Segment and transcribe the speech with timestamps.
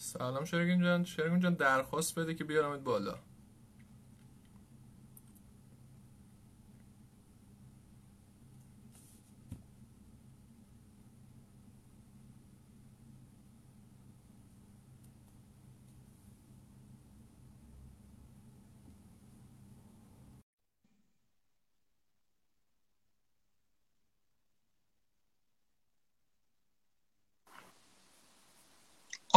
[0.00, 1.04] سلام شرگین جان.
[1.04, 3.14] شرگین جان درخواست بده که بیارمت بالا.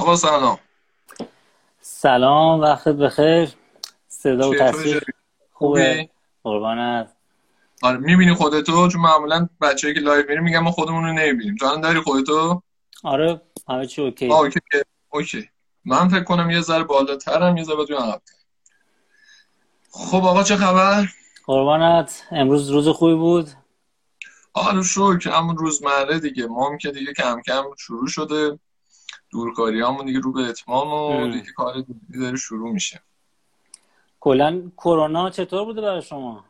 [0.02, 0.60] آقا سلام.
[1.82, 3.50] سلام وقت بخیر.
[4.08, 5.04] صدا و تصویر؟
[5.54, 6.10] خوبه؟
[6.44, 7.14] قربانت.
[7.82, 11.55] آره می‌بینی خودتو؟ چون معمولا بچه‌ای که live میریم میگن ما خودمون رو نمی‌بینیم.
[11.55, 12.62] تو الان داری خودتو؟
[13.04, 14.32] آره همه چی OK.
[14.32, 14.60] OK
[15.10, 15.49] OK.
[15.85, 18.21] من فکر کنم یه ذره بالاترم یه ذره بیام عقب.
[19.91, 21.05] خب آقا چه خبر؟
[21.46, 22.24] قربانت.
[22.32, 23.49] امروز روز خوبی بود؟
[24.54, 25.30] آره شکر.
[25.30, 26.48] همون روزمره دیگه.
[26.48, 28.60] ما هم که دیگه کم کم شروع شده.
[29.32, 31.32] دورکاری همون دیگه رو به اتمام و.
[31.32, 33.01] دیگه کار دیگه داره شروع میشه.
[34.20, 36.46] کلا کرونا چطور بوده برای شما؟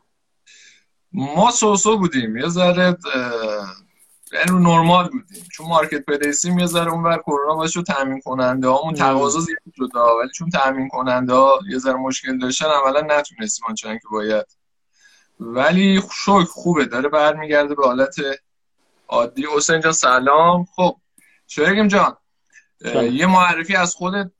[1.12, 2.36] ما سوسو بودیم.
[2.36, 3.74] یه ذره اه،
[4.32, 5.44] یعنی رو نرمال بودیم.
[5.52, 8.94] چون مارکت پلیسیم یه ذره اونور کرونا باعث شد تامین کننده هامون ام.
[8.94, 9.96] تقاضا زیاد شد.
[9.96, 14.46] ولی چون تامین کننده ها یه ذره مشکل داشتن عملا نتونستیم آنچنان که باید.
[15.40, 16.84] ولی شکر خوبه.
[16.84, 18.14] داره برمیگرده به حالت
[19.08, 19.46] عادی.
[19.56, 20.64] حسین جان سلام.
[20.76, 20.96] خب
[21.46, 22.16] شریکم جان.
[23.12, 24.30] یه معرفی از خودت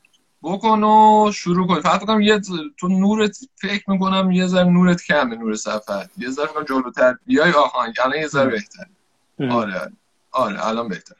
[0.42, 1.80] بکن و شروع کن.
[1.80, 2.40] فقط کنم یه
[2.78, 7.16] تو نورت فکر می‌کنم یه ذره نورت کمه نور صفحت یه ذره کنم جلوتر.
[7.26, 7.94] بیای آهنگ.
[8.04, 8.50] الان یه ذره.
[8.50, 8.86] بهتر.
[9.40, 9.92] آره آره.
[10.32, 11.14] آره الان بهتر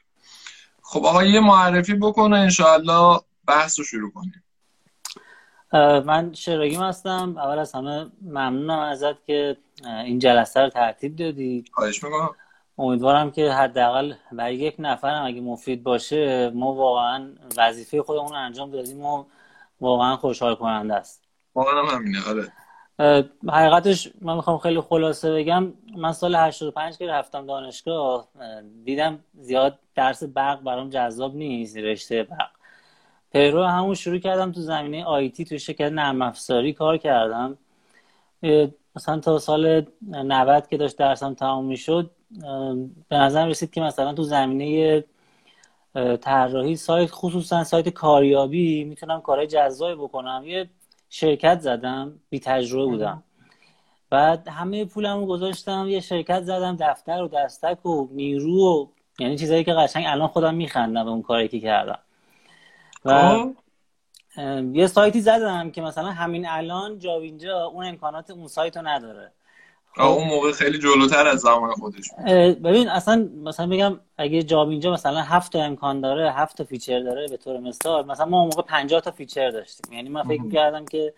[0.83, 4.45] خب آقا یه معرفی بکنه انشاءالله بحث رو شروع کنیم.
[6.07, 7.35] من شراگیم هستم.
[7.39, 11.65] اول از همه ممنونم ازت که این جلسه رو ترتیب دادی.
[11.73, 12.31] خواهش می‌کنم.
[12.79, 18.71] امیدوارم که حداقل برای یک نفرم اگه مفید باشه ما واقعا وظیفه خودمون رو انجام
[18.71, 19.25] دادیم و
[19.81, 21.23] واقعا خوشحال کننده است.
[21.55, 22.53] واقعا هم همینه آره.
[23.49, 29.79] حقیقتش من می‌خوام خیلی خلاصه بگم من سال 85 که رفتم دانشگاه اه، دیدم زیاد
[29.95, 32.51] درس برق برام جذاب نیست رشته برق.
[33.33, 37.59] پیرو همون شروع کردم تو زمینه آیتی تو شرکت نرم افزاری کار کردم.
[38.97, 42.11] مثلا تا سال 90 که داشت درسم تمام می‌شد
[43.09, 45.05] به نظر رسید که مثلا تو زمینه
[46.21, 50.43] طراحی سایت خصوصا سایت کاریابی می‌تونم کارهای جذابی بکنم.
[50.47, 50.71] یه
[51.11, 53.23] شرکت زدم بی تجربه بودم.
[54.11, 58.87] بعد همه پولم رو گذاشتم یه شرکت زدم دفتر و دستک و نیرو و
[59.19, 61.99] یعنی چیزایی که قشنگ الان خودم میخندم به اون کاری که کردم.
[63.05, 63.55] و خب.
[64.73, 69.33] یه سایتی زدم که مثلا همین الان جابینجا اون امکانات اون سایت رو نداره.
[69.99, 72.11] اون موقع خیلی جلوتر از زمان خودش
[72.65, 77.29] ببین اصلا مثلا بگم اگه جابینجا مثلا هفت تا امکان داره هفت تا feature داره
[77.29, 79.93] به طور مثال مثلا ما اون موقع 50 تا feature داشتیم.
[79.93, 81.15] یعنی من فکر کردم که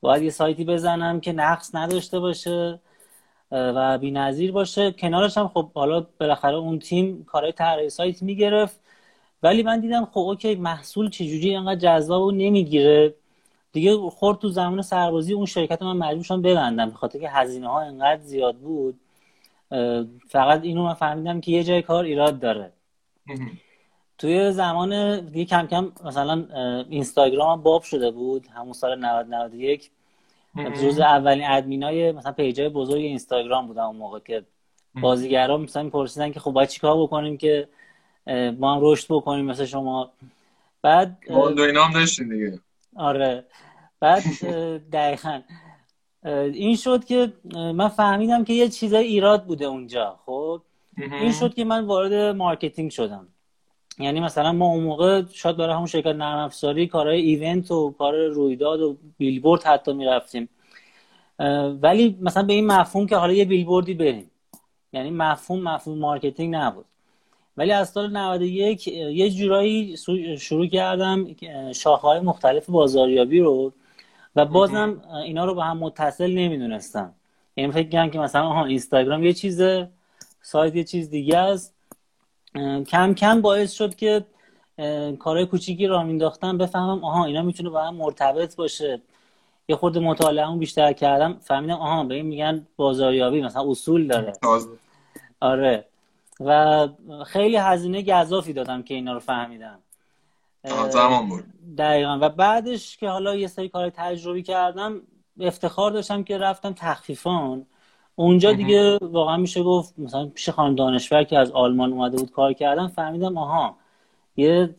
[0.00, 2.80] باید یه سایتی بزنم که نقص نداشته باشه
[3.52, 4.92] و بی‌نظیر باشه.
[4.92, 8.80] کنارش هم خب حالا بالاخره اون تیم کارهای طراحی سایت می‌گرفت.
[9.42, 13.14] ولی من دیدم خب اوکی محصول چجوری اینقدر جذاب و نمی‌گیره؟
[13.72, 17.68] دیگه خورد تو زمان سربازی اون شرکت من مجبور شدم ببندم به خاطر که هزینه
[17.68, 19.00] ها انقدر زیاد بود.
[20.28, 22.72] فقط اینو من فهمیدم که یه جای کار ایراد داره.
[24.18, 26.46] توی زمان دیگه کم کم مثلا
[26.90, 29.90] اینستاگرام باب شده بود همون سال 90 91
[30.82, 34.44] جز اولین ادمینای مثلا پیجای بزرگ اینستاگرام بودم اون موقع که
[35.00, 37.68] بازیگرا مثلا میپرسیدن که خب باید چیکار بکنیم که
[38.58, 40.10] ما هم رشد بکنیم مثل شما.
[40.82, 42.58] بعد اه، باند و اینا هم داشتین دیگه.
[42.96, 43.44] آره.
[44.00, 44.22] بعد
[44.92, 45.40] دقیقا.
[46.52, 50.62] این شد که من فهمیدم که یه چیزای ایراد بوده اونجا خب؟
[50.96, 53.28] این شد که من وارد marketing شدم.
[53.98, 58.26] یعنی مثلا ما اون موقع شاید برای همون شرکت نرم افزاری کارهای event و کار
[58.26, 60.48] رویداد و بیلبورد حتی می‌رفتیم.
[61.82, 64.30] ولی مثلا به این مفهوم که حالا یه بیلبوردی بریم.
[64.92, 66.84] یعنی مفهوم مفهوم marketing نبود.
[67.56, 69.96] ولی از سال 91 یه جورایی
[70.38, 71.26] شروع کردم
[71.72, 73.72] شاخه‌های مختلف بازاریابی رو
[74.36, 77.14] و بازم اینا رو با هم متصل نمی‌دونستم.
[77.56, 79.88] یعنی فکر کردم که مثلا آها اینستاگرام یه چیزه
[80.42, 81.74] سایت یه چیز دیگه است.
[82.88, 84.24] کم کم باعث شد که
[85.18, 89.00] کارهای کوچیکی راه مینداختم بفهمم آها اینا می‌تونه با هم مرتبط باشه.
[89.68, 94.32] یه خورده مطالعه‌مو بیشتر کردم فهمیدم آها به این میگن بازاریابی مثلا اصول داره.
[95.40, 95.84] آره.
[96.40, 96.88] و
[97.26, 99.78] خیلی هزینه گزافی دادم که اینا رو فهمیدم.
[100.88, 101.44] زمان برد
[101.78, 102.18] دقیقا.
[102.20, 105.00] و بعدش که حالا یه سری کار تجربی کردم
[105.40, 107.66] افتخار داشتم که رفتم تخفیفان.
[108.14, 112.52] اونجا دیگه واقعا میشه گفت مثلا پیش خانم دانشور که از آلمان اومده بود کار
[112.52, 113.76] کردم فهمیدم آها
[114.36, 114.74] یه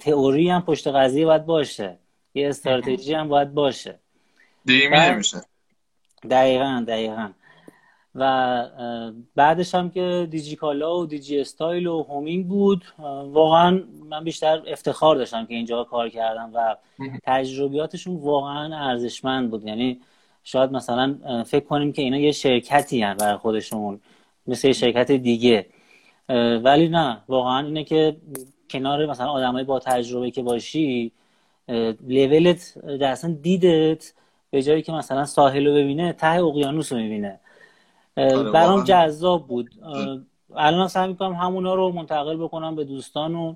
[0.00, 1.98] تئوری هم پشت قضیه باید باشه.
[2.34, 3.98] یه استراتژی هم باید باشه.
[4.64, 5.38] دیمی نمیشه
[6.30, 7.30] دقیقا دقیقا.
[8.14, 8.66] و
[9.34, 12.84] بعدش هم که دیجیکالا و دیجی استایل و هومینگ بود
[13.24, 16.76] واقعا من بیشتر افتخار داشتم که اینجا کار کردم و
[17.24, 19.64] تجربیاتشون واقعا ارزشمند بود.
[19.64, 20.00] یعنی
[20.44, 21.14] شاید مثلا
[21.46, 24.00] فکر کنیم که اینا یه شرکتی هن برای خودشون
[24.46, 25.66] مثل یه شرکت دیگه.
[26.62, 28.16] ولی نه واقعا اینه که
[28.70, 31.12] کنار مثلا آدمای با تجربه که باشی
[32.08, 34.12] لولت اصلا دیدت
[34.50, 37.40] به جایی که مثلا ساحل رو ببینه ته اقیانوس رو می‌بینه.
[38.52, 39.70] برام جذاب بود.
[40.56, 43.54] الان سعی می‌کنم همونا رو منتقل بکنم به دوستان و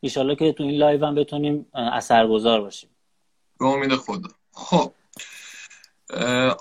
[0.00, 2.90] ایشالله که تو این live هم بتونیم اثرگذار باشیم.
[3.60, 4.28] به امید خدا.
[4.52, 4.92] خب.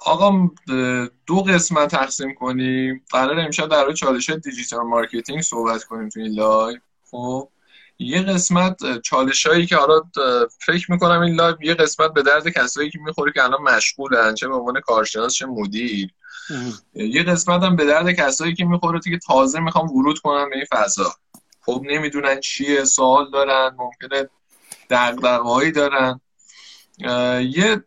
[0.05, 0.49] آقا
[1.27, 3.05] دو قسمت تقسیم کنیم.
[3.11, 6.79] قرار امشب در روی چالش digital marketing صحبت کنیم تو این live.
[7.11, 7.49] خب.
[7.99, 10.01] یه قسمت چالش هایی که حالا
[10.65, 14.47] فکر می‌کنم این live یه قسمت به درد کسایی که می‌خوره که الان مشغولن چه
[14.47, 16.13] به عنوان کارشناس چه مدیر.
[16.93, 20.65] یه قسمت هم به درد کسایی که می‌خوره که تازه می‌خوان ورود کنن به این
[20.71, 21.15] فضا.
[21.61, 24.29] خب نمی‌دونن چیه سوال دارن ممکنه
[24.89, 26.21] دغدغه‌هایی دارن.
[27.39, 27.83] یه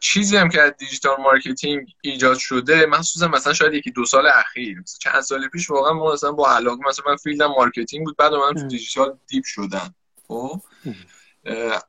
[0.00, 4.80] چیزی هم که از digital marketing ایجاد شده مخصوصا مثلا شاید یکی دو سال اخیر
[4.80, 8.16] مثلا چند سال پیش واقعا ما مثلا با علاقه مثلا من field م marketing بود
[8.16, 9.94] بعد من تو digital deep شدم.
[10.28, 10.60] خب؟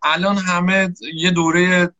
[0.03, 1.93] الان همه یه دوره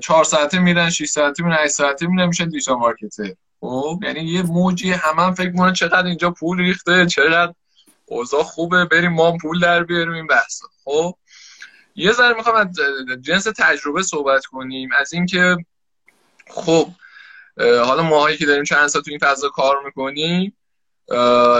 [0.00, 3.34] چهار ساعته میرن 6 ساعته میرن 8 ساعته میرن میشن digital marketer.
[3.60, 7.54] خب یعنی یه موجی همه هم فکر می‌کنن چقدر اینجا پول ریخته چقدر
[8.06, 11.14] اوضاع خوبه بریم ما پول در بیاریم این بحث خب
[11.94, 12.68] یه ذره می‌خوام از
[13.22, 15.56] جنس تجربه صحبت کنیم از اینکه
[16.50, 16.88] خب
[17.58, 20.56] حالا ماهایی که داریم چند سال تو این فضا کار می‌کنیم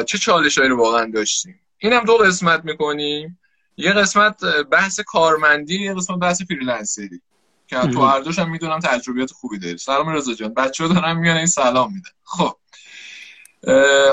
[0.06, 3.40] چه چالشایی رو واقعا داشتیم؟ اینم دو قسمت می‌کنیم.
[3.76, 7.22] یه قسمت بحث کارمندی یه قسمت بحث فریلنسری.
[7.66, 9.78] که تو هر دوش هم می‌دونم تجربیات خوبی داری.
[9.78, 10.55] سلام رضا جان.
[10.55, 12.11] بچه ها دارم میان این سلام میدن.
[12.22, 12.56] خب.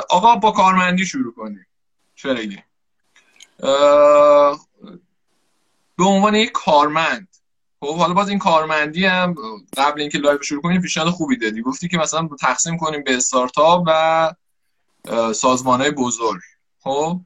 [0.09, 1.67] آقا با کارمندی شروع کنیم.
[2.15, 2.35] چرا
[5.97, 7.27] به عنوان یک کارمند.
[7.79, 9.35] خب حالا باز این کارمندی هم
[9.77, 11.61] قبل اینکه live شروع کنیم پیشنهاد خوبی دادی.
[11.61, 14.33] گفتی که مثلا تقسیم کنیم به استارتاپ و
[15.33, 16.41] سازمان های بزرگ.
[16.79, 17.21] خب؟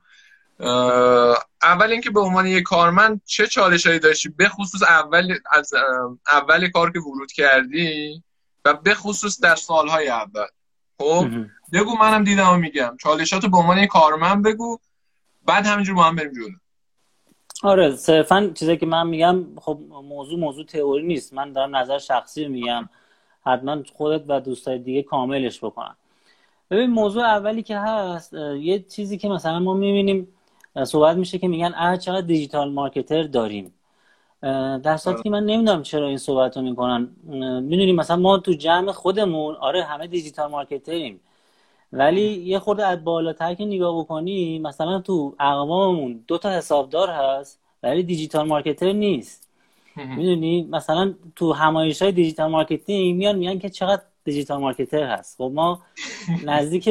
[1.63, 5.73] اول اینکه به عنوان یک کارمند چه چالش هایی داشتی؟ به خصوص اول از
[6.27, 8.23] اول کار که ورود کردی
[8.65, 10.45] و به خصوص در سالهای اول.
[10.97, 11.27] خب؟
[11.73, 12.97] بگو منم دیدم و میگم.
[13.01, 14.79] چالشاتو به عنوان یک کارمند بگو
[15.45, 16.55] بعد همینجور با هم بریم جلو.
[17.63, 21.33] آره صرفا چیزی که من میگم خب موضوع موضوع تئوری نیست.
[21.33, 22.89] من دارم نظر شخصی میگم.
[23.45, 25.95] حتما خودت و دوستای دیگه کاملش بکنن.
[26.71, 30.27] ببین موضوع اولی که هست یه چیزی که مثلا ما می‌بینیم
[30.83, 33.73] صحبت میشه که میگن اه چقدر دیجیتال مارکتر داریم.
[34.83, 37.09] در صورتی که من نمی‌دونم چرا این صحبت رو می‌کنن
[37.63, 41.19] می‌دونیم مثلا ما تو جمع خودمون آره همه digital marketer یم.
[41.93, 47.59] ولی یه خورده از بالاتر که نگاه بکنی مثلا تو اقواممون دو تا حسابدار هست
[47.83, 49.47] ولی digital marketer نیست.
[49.95, 55.37] می‌دونی مثلا تو همایش های digital marketing میان میگن که چقدر digital marketer هست.
[55.37, 55.81] خب ما
[56.45, 56.89] نزدیک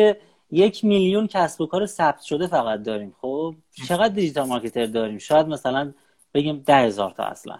[0.55, 3.15] یک میلیون کسب و کار ثبت شده فقط داریم.
[3.21, 3.55] خب
[3.89, 5.93] چقدر digital marketer داریم؟ شاید مثلا
[6.35, 7.59] بگیم ده هزار تا اصلا.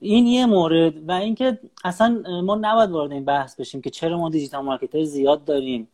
[0.00, 4.30] این یه مورد و اینکه اصلا ما نباید وارد این بحث بشیم که چرا ما
[4.30, 5.88] دیجیتال مارکتر زیاد داریم؟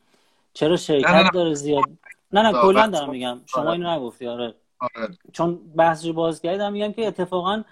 [0.54, 1.84] چرا شرکت داره زیاد؟
[2.32, 3.40] نه نه کلا دارم میگم.
[3.46, 3.72] شما.
[3.72, 4.54] اینو نگفتی آره.
[4.80, 5.08] آره.
[5.32, 7.62] چون بحث رو باز کردم میگم که اتفاقا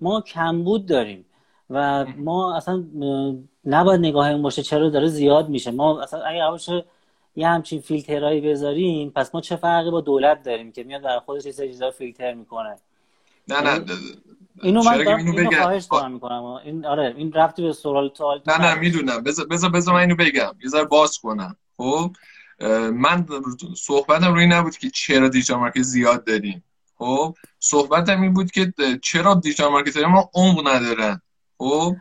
[0.00, 1.24] ما کمبود داریم
[1.70, 2.84] و ما اصلا
[3.64, 5.70] نباید نگاه باشه چرا داره زیاد میشه.
[5.70, 6.84] ما اصلا اگه باشه
[7.36, 11.46] یه همچین فیلترهایی بذاریم پس ما چه فرقی با دولت داریم که میاد برای خودش
[11.46, 12.76] یه سری فیلتر می‌کنه؟
[13.48, 13.88] نه نه یعنی
[14.62, 16.44] اینو من دارم اینو خواهش دارم می‌کنم.
[16.44, 19.22] این آره این رفتی به سوال تو نه نه می‌دونم.
[19.22, 20.52] بذار بذار بذار من اینو بگم.
[20.62, 21.56] یه ذره باز کنم.
[21.76, 22.16] خب؟
[22.92, 23.26] من
[23.76, 26.64] صحبتم روی نبود که چرا دیجیتال مارکت زیاد داریم.
[26.98, 28.72] خب؟ صحبتم این بود که
[29.02, 31.22] چرا دیجیتال مارکت ما عمق ندارن.
[31.58, 31.96] خب؟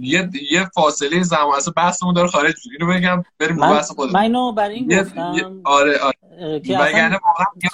[0.00, 2.70] یه یه فاصله زمان اصلا بحثمون داره خارج میشه.
[2.80, 3.70] اینو بگم بریم من...
[3.70, 6.60] بحث خودم من اینو برای این گفتم آره آره.
[6.60, 7.18] که واقعا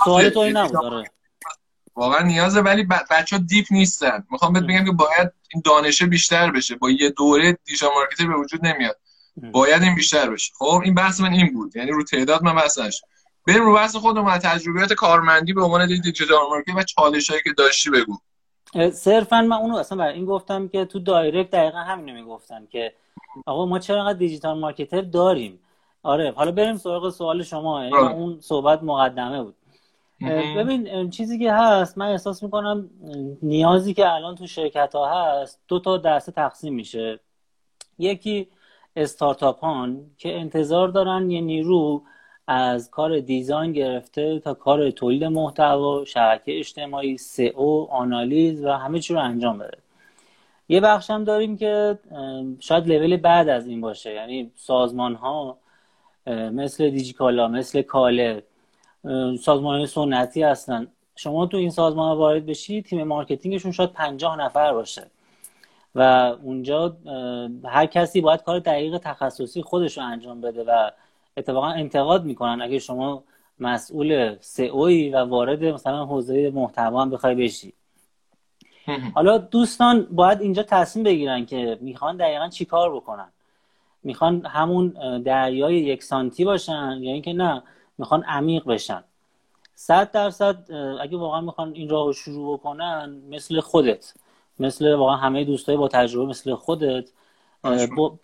[0.04, 1.10] سوال تو این نبود آره.
[1.96, 4.24] واقعا نیازه ولی بچه ها deep نیستن.
[4.30, 6.76] می‌خوام بهت بگم که باید این دانشه بیشتر بشه.
[6.76, 8.96] با یه دوره digital marketer به وجود نمیاد.
[9.52, 10.52] باید این بیشتر بشه.
[10.58, 11.76] خب این بحث من این بود.
[11.76, 13.02] یعنی رو تعداد من بحثش.
[13.46, 17.90] بریم رو بحث خودم از تجربیات کارمندی به عنوان digital marketing و چالشایی که داشتی
[17.90, 18.18] بگو.
[18.92, 22.92] صرفا من اونو اصلا برای این گفتم که تو direct دقیقا همینو می‌گفتم که
[23.46, 25.60] آقا ما چرا انقدر digital marketer داریم؟
[26.02, 29.54] آره حالا بریم سراغ سوال شما یعنی اون صحبت مقدمه بود.
[30.56, 32.90] ببین چیزی که هست من احساس می‌کنم
[33.42, 37.20] نیازی که الان تو شرکت ها هست دو تا دسته تقسیم میشه.
[37.98, 38.48] یکی
[38.96, 39.64] استارتاپ
[40.18, 42.02] که انتظار دارن یه نیرو
[42.50, 49.14] از کار دیزاین گرفته تا کار تولید محتوا شبکه اجتماعی سئو آنالیز و همه چی
[49.14, 49.78] رو انجام بده.
[50.68, 51.98] یه بخش هم داریم که
[52.60, 54.14] شاید لول بعد از این باشه.
[54.14, 55.58] یعنی سازمان ها
[56.26, 58.42] مثل دیجیکالا مثل کاله
[59.40, 60.86] سازمان های سنتی هستن.
[61.16, 65.06] شما تو این سازمان ها وارد بشی تیم مارکتینگشون شاید پنجاه نفر باشه.
[65.94, 66.02] و
[66.42, 66.96] اونجا
[67.64, 70.90] هر کسی باید کار دقیق تخصصی خودش رو انجام بده و
[71.38, 73.24] اتفاقا انتقاد می‌کنن اگه شما
[73.60, 77.72] مسئول سئوی و وارد مثلا حوزه محتوا هم بخوای بشی.
[79.14, 83.28] حالا دوستان باید اینجا تصمیم بگیرن که می‌خوان دقیقا چی کار بکنن.
[84.02, 84.88] می‌خوان همون
[85.22, 87.62] دریای یک سانتی باشن یا اینکه نه
[87.98, 89.04] می‌خوان عمیق بشن.
[89.74, 94.14] صد درصد اگه واقعا می‌خوان این راه رو شروع بکنن مثل خودت.
[94.58, 97.10] مثل واقعا همه دوستای با تجربه مثل خودت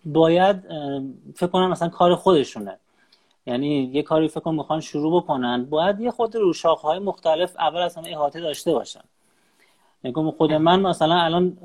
[0.05, 0.61] باید
[1.35, 2.77] فکر کنم مثلا کار خودشونه.
[3.47, 7.81] یعنی یه کاری فکر کنم می‌خوان شروع بکنن باید یه خود رو های مختلف اول
[7.81, 9.03] از همه احاطه داشته باشن.
[10.03, 11.57] یعنی خود من مثلا الان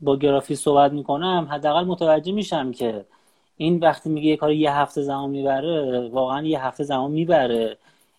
[0.00, 3.04] با گرافی صحبت می‌کنم حداقل متوجه میشم که
[3.56, 7.78] این وقتی میگه یه کار یه هفته زمان می‌بره واقعا یه هفته زمان می‌بره.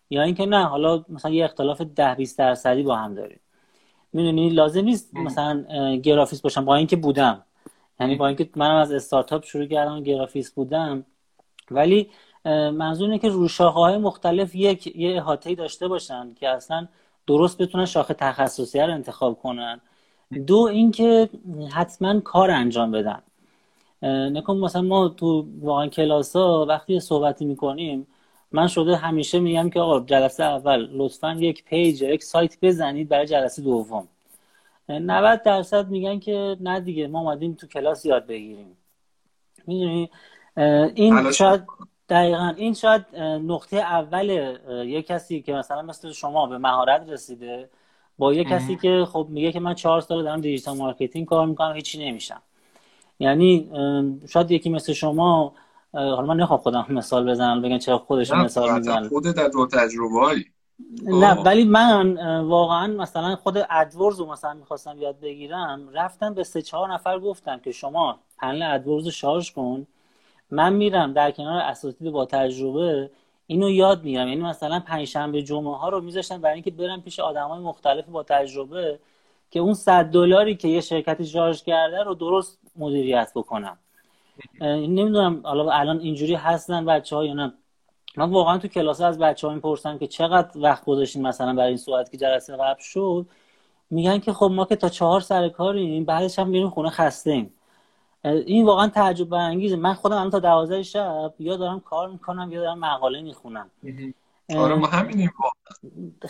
[0.10, 3.40] یا اینکه نه حالا مثلا یه اختلاف ده 20 درصدی با هم داریم.
[4.14, 5.66] می‌دونی لازم نیست مثلا
[6.04, 7.44] گرافیست باشم با اینکه بودم.
[8.00, 11.06] یعنی با اینکه منم از استارتاپ شروع کردم گرافیست بودم.
[11.72, 12.10] ولی
[12.46, 16.88] منظور اینه که روشاخه های مختلف یک یه احاطه داشته باشن که اصلا
[17.28, 19.82] درست بتونن شاخه تخصصی رو انتخاب کنن.
[20.48, 21.30] دو اینکه
[21.72, 23.22] حتما کار انجام بدن.
[24.30, 28.08] نکن مثلا ما تو واقعا کلاس ها وقتی صحبتی می‌کنیم
[28.52, 33.26] من شده همیشه میگم که آقا جلسه اول لطفا یک پیج یک سایت بزنید برای
[33.26, 34.08] جلسه دوم.
[34.90, 38.78] 90 درصد میگن که نه دیگه ما اومدیم تو کلاس یاد بگیریم.
[39.68, 40.10] می‌دونی؟
[40.96, 41.64] این شاید
[42.10, 42.54] دقیقا.
[42.58, 47.70] این شاید نقطه اول یک کسی که مثلا مثل شما به مهارت رسیده
[48.18, 51.76] با یک کسی که خب میگه که من چهار سال دارم digital marketing کار می‌کنم
[51.76, 52.42] هیچی نمیشم.
[53.20, 53.70] یعنی
[54.30, 55.54] شاید یکی مثل شما
[55.94, 60.46] حالا من نخوام خودم مثال بزنم بگن چرا خودش مثال می‌زنم خود در دو تجربه
[61.04, 66.62] نه ولی من واقعا مثلا خود AdWords رو مثلا می‌خواستم یاد بگیرم رفتم به سه
[66.62, 69.88] چهار نفر گفتم که شما پنل AdWords رو شارژ کن.
[70.54, 73.10] من میرم در کنار اساتید با تجربه
[73.48, 74.28] اینو یاد می‌گیرم.
[74.28, 78.24] یعنی مثلا پنجشنبه جمعه ها رو میذاشتم برای اینکه برم پیش آدم های مختلف با
[78.24, 79.00] تجربه
[79.52, 83.78] که اون صد دلاری که یه شرکتی شارژ کرده رو درست مدیریت بکنم.
[84.62, 87.54] نمی‌دونم حالا الان اینجوری هستن بچه ها یا نه.
[88.18, 91.78] من واقعا تو کلاس از بچه ها می‌پرسم که چقدر وقت گذاشتین مثلا برای این
[91.78, 93.26] صحبت که جلسه قبل شد؟
[93.90, 97.54] میگن که خب ما که تا چهار سر کاریم بعدش هم میریم خونه خسته ایم
[98.26, 102.62] این واقعا تعجب برانگیزه من خودم الان تا دوازده شب یا دارم کار می‌کنم یا
[102.62, 103.72] دارم مقاله می‌خونم.
[104.56, 105.32] آره ما همینیم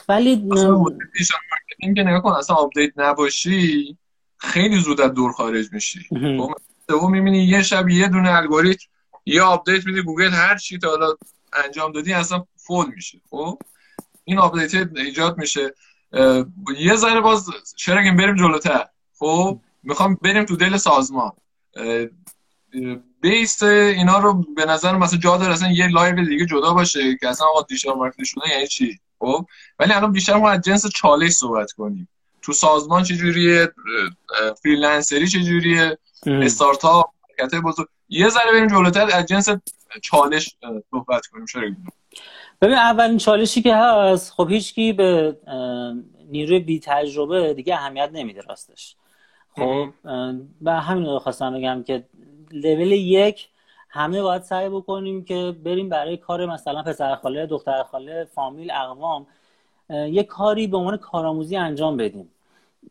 [0.09, 0.49] ولی
[1.79, 3.97] این که نگاه کن اصلا update نباشی
[4.37, 5.99] خیلی زود از دور خارج میشی.
[6.87, 8.85] تو می‌بینی یه شب یه دونه الگوریتم
[9.25, 11.13] یه update میده گوگل هر چی تا حالا
[11.65, 13.21] انجام دادی اصلا فول میشه.
[13.29, 13.59] خب
[14.23, 15.73] این update ایجاد میشه.
[16.79, 18.85] یه ذره باز چرا بریم جلوتر.
[19.19, 21.31] خب می‌خوام بریم تو دل سازمان.
[23.21, 27.29] base اینا رو به نظر مثلا جا داره اصلا یه live دیگه جدا باشه که
[27.29, 29.45] اصلا آقا digital marketing شده یعنی چی؟ خب؟
[29.79, 32.09] ولی الان بیشتر ما از جنس چالش صحبت کنیم.
[32.41, 33.73] تو سازمان چجوریه
[34.63, 37.05] freelancer ی چجوریه استارتاپ
[37.37, 37.87] شرکت بزرگ.
[38.09, 39.49] یه ذره بریم جلوتر از جنس
[40.01, 40.55] چالش
[40.91, 41.61] صحبت کنیم چرا
[42.61, 45.37] ببین اولین چالشی که هست خب هیچکی به
[46.31, 48.95] نیروی بی تجربه دیگه اهمیت نمیده راستش.
[49.55, 49.87] خب.
[50.61, 52.03] و همین رو خواستم بگم که
[52.51, 53.49] لول یک
[53.89, 59.27] همه باید سعی بکنیم که بریم برای کار مثلا پسر خاله دختر خاله فامیل اقوام
[59.89, 62.29] یه کاری به عنوان کارآموزی انجام بدیم.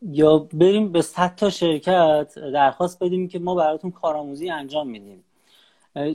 [0.02, 5.24] یا بریم به صد تا شرکت درخواست بدیم که ما براتون کارآموزی انجام میدیم.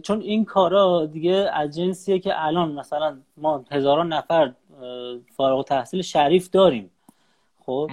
[0.03, 4.53] چون این کارا دیگه از جنسیه که الان مثلا ما هزاران نفر
[5.35, 6.89] فارغ تحصیل شریف داریم.
[7.67, 7.89] خب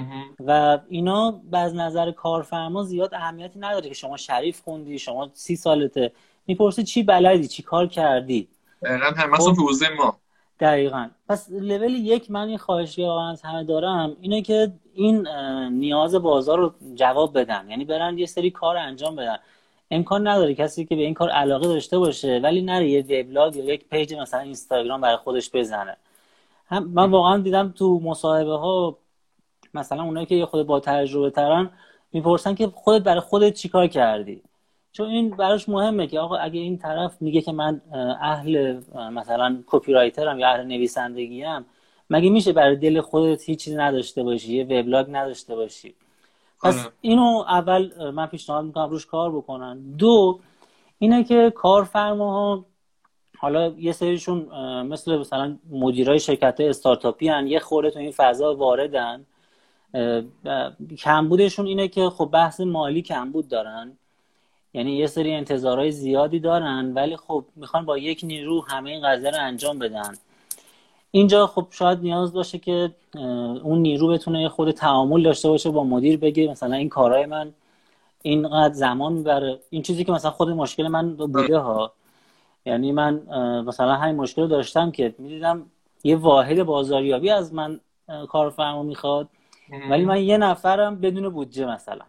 [0.47, 6.13] و اینا از نظر کارفرما زیاد اهمیتی نداره که شما شریف خوندی شما سی سالته.
[6.47, 8.49] می‌پرسی چی بلدی چی کار کردی؟
[8.83, 9.57] دقیقا همه خب.
[9.99, 10.17] ما.
[10.61, 11.09] دقیقا.
[11.29, 15.29] پس لول یک من این خواهشی از همه دارم اینه که این
[15.69, 19.37] نیاز بازار رو جواب بدن یعنی برن یه سری کار انجام بدن.
[19.91, 23.65] امکان نداره کسی که به این کار علاقه داشته باشه ولی نره یه وبلاگ یا
[23.65, 25.97] یک page مثلا اینستاگرام برای خودش بزنه.
[26.67, 28.99] هم من واقعا دیدم تو مصاحبه ها
[29.75, 31.71] مثلا اونایی که یه خود با تجربه ترن
[32.13, 34.43] می‌پرسن که خودت برای خودت چیکار کردی؟
[34.93, 37.81] چون این براش مهمه که آقا اگه این طرف میگه که من
[38.21, 38.81] اهل
[39.13, 41.65] مثلا کپی رایترم یا اهل نویسندگی ام
[42.11, 45.95] مگه میشه برای دل خودت هیچ چیزی نداشته باشی یه وبلاگ نداشته باشی؟
[46.63, 46.93] پس آره.
[47.01, 49.97] اینو اول من پیشنهاد می‌کنم روش کار بکنن.
[49.99, 50.39] دو
[50.99, 52.65] اینه که کارفرماها
[53.39, 54.39] حالا یه سریشون
[54.83, 59.27] مثل مثلا مدیرای شرکت استارتاپی هن یه خورده تو این فضا واردن.
[60.99, 63.93] کمبودشون اینه که خب بحث مالی کمبود دارن.
[64.75, 69.31] یعنی یه سری انتظارهای زیادی دارن ولی خب می‌خوان با یک نیرو همه این قضیه
[69.31, 70.15] رو انجام بدن.
[71.11, 72.91] اینجا خب شاید نیاز باشه که
[73.63, 77.53] اون نیرو بتونه خود تعامل داشته باشه با مدیر بگه مثلا این کارهای من
[78.23, 79.59] اینقدر زمان می‌بره.
[79.71, 81.93] این چیزی که مثلا خود مشکل من بوده ها.
[82.67, 83.23] یعنی من
[83.67, 85.67] مثلا همین مشکل داشتم که می‌دیدم
[86.05, 87.81] یه واحد بازاریابی از من
[88.29, 89.29] کارفرما می‌خواد.
[89.91, 92.05] ولی من یه نفرم بدون بودجه مثلا.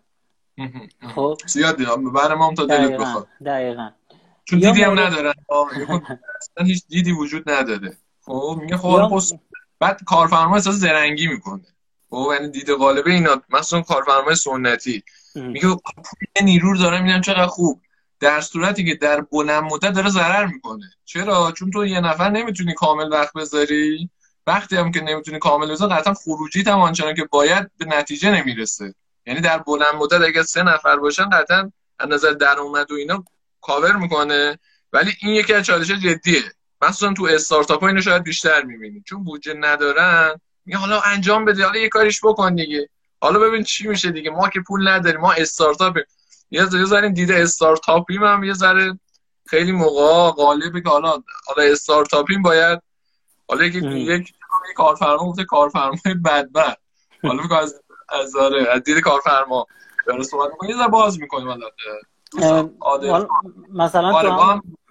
[1.15, 1.37] خب؟
[2.13, 3.27] برای ما تا دلت بخواد.
[3.45, 3.89] دقیقا.
[4.45, 5.33] چون دیدی هم ندارن
[6.65, 7.97] هیچ دیدی وجود نداره.
[8.25, 9.21] خب میگه خب
[9.79, 11.65] بعد کارفرما احساس زرنگی می‌کنه.
[12.09, 15.03] خب یعنی دید غالبه اینا مثلا کارفرمای سنتی.
[15.35, 17.81] میگه خب، پول نیرو داره میدن چقدر خوب.
[18.19, 20.85] در صورتی که در بلند مدت داره ضرر می‌کنه.
[21.05, 24.09] چرا؟ چون تو یه نفر نمی‌تونی کامل وقت بذاری.
[24.47, 28.93] وقتی هم که نمی‌تونی کامل بذاری قطعا خروجی هم آنچنان که باید به نتیجه نمی‌رسه.
[29.25, 33.23] یعنی در بلند مدت اگر سه نفر باشن قطعا از نظر درآمد و اینا
[33.61, 34.59] کاور می‌کنه.
[34.93, 36.43] ولی این یکی از چالش جدیه.
[36.81, 39.03] مثلا تو استارتاپ ها اینو شاید بیشتر می‌بینی.
[39.05, 40.41] چون بودجه ندارن.
[40.65, 42.89] میگه حالا انجام بده حالا یه کاریش بکن دیگه.
[43.21, 44.29] حالا ببین چی میشه دیگه.
[44.29, 45.97] ما که پول نداریم ما استارتاپ
[46.51, 48.99] یه ذره دیده استارتاپیم هم یه ذره
[49.47, 52.79] خیلی موقع غالبه که حالا حالا استارتاپیم باید
[53.47, 54.33] حالا یک
[54.69, 56.79] یک کارفرما گفته کارفرمای بدبخت.
[57.23, 59.67] حالا فکر از از آره از دید کارفرما.
[60.07, 63.27] داره صحبت می‌کنه یه باز می‌کنیم حالا
[63.69, 64.21] مثلا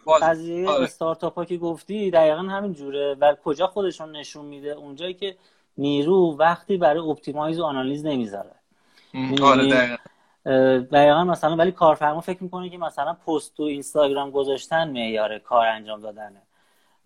[0.04, 0.84] تو قضیه آره.
[0.84, 3.16] استارتاپ ها که گفتی دقیقا همین جوره.
[3.20, 5.36] و کجا خودشون نشون میده؟ اونجایی که
[5.78, 8.50] نیرو وقتی برای optimize و آنالیز نمی‌ذاره.
[9.42, 9.98] آره
[10.92, 11.24] دقیقا.
[11.24, 16.42] مثلا ولی کارفرما فکر می‌کنه که مثلا پست و اینستاگرام گذاشتن معیار کار انجام دادنه.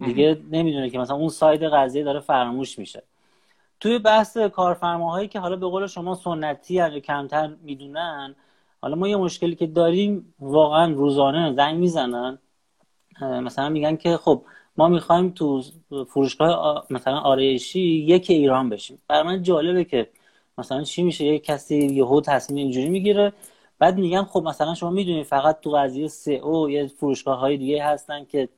[0.05, 3.03] دیگه نمی‌دونه که مثلا اون side قضیه داره فراموش میشه.
[3.81, 8.35] توی بحث کارفرماهایی که حالا به قول شما سنتی یا کمتر می‌دونن
[8.83, 12.39] حالا ما یه مشکلی که داریم واقعا روزانه زنگ می‌زنن.
[13.21, 14.43] مثلا میگن که خب
[14.77, 15.63] ما می‌خوایم تو
[16.09, 18.99] فروشگاه مثلا آرایشی یک ایران بشیم.
[19.09, 20.09] برای من جالبه که
[20.59, 23.33] مثلا چی میشه؟ یه کسی یهو تصمیم اینجوری می‌گیره.
[23.79, 28.25] بعد میگن خب مثلا شما می‌دونید فقط تو قضیه او یه فروشگاه های دیگه هستن
[28.25, 28.49] که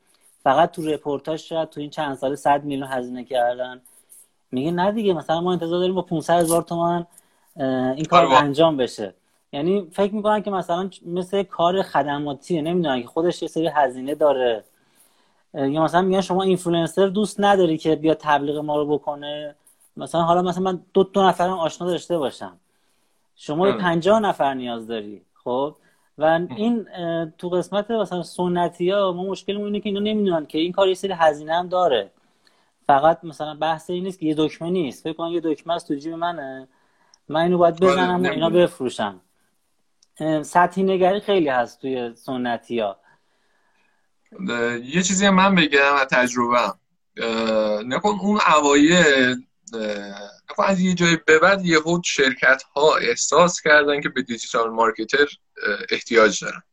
[0.43, 3.81] فقط تو رپورتاج شاید تو این چند سال 100 میلیون هزینه کردن.
[4.51, 7.07] میگه نه دیگه مثلا ما انتظار داریم با 500 هزار تومان
[7.55, 8.25] این کار.
[8.25, 9.13] انجام بشه.
[9.53, 14.63] یعنی فکر می‌کنن که مثلا مثل کار خدماتیه نمی‌دونن که خودش یه سری هزینه داره.
[15.53, 19.55] یا مثلا میگن شما اینفلوئنسر دوست نداری که بیا تبلیغ ما رو بکنه.
[19.97, 22.57] مثلا حالا مثلا من دو تا نفرم آشنا داشته باشم.
[23.35, 25.75] شما به 50 نفر نیاز داری خب؟
[26.21, 26.87] و این
[27.37, 30.93] تو قسمت مثلا سنتی ها ما مشکل اینه که اینا نمی‌دونن که این کار یه
[30.93, 32.11] سری هزینه هم داره.
[32.87, 35.03] فقط مثلا بحث این نیست که یه دکمه نیست.
[35.03, 36.67] فکر کنم یه دکمه است تو جیب منه.
[37.29, 39.21] من اینو باید آره، بزنم و اینا بفروشم.
[40.41, 42.97] سطحی نگری خیلی هست توی سنتی ها
[44.83, 46.57] یه چیزی من بگم از تجربه
[47.85, 49.35] نگاه کن اون اوایل
[50.57, 55.27] از یه جای به بعد یهو شرکت ها احساس کردن که به digital marketer
[55.89, 56.63] احتیاج دارن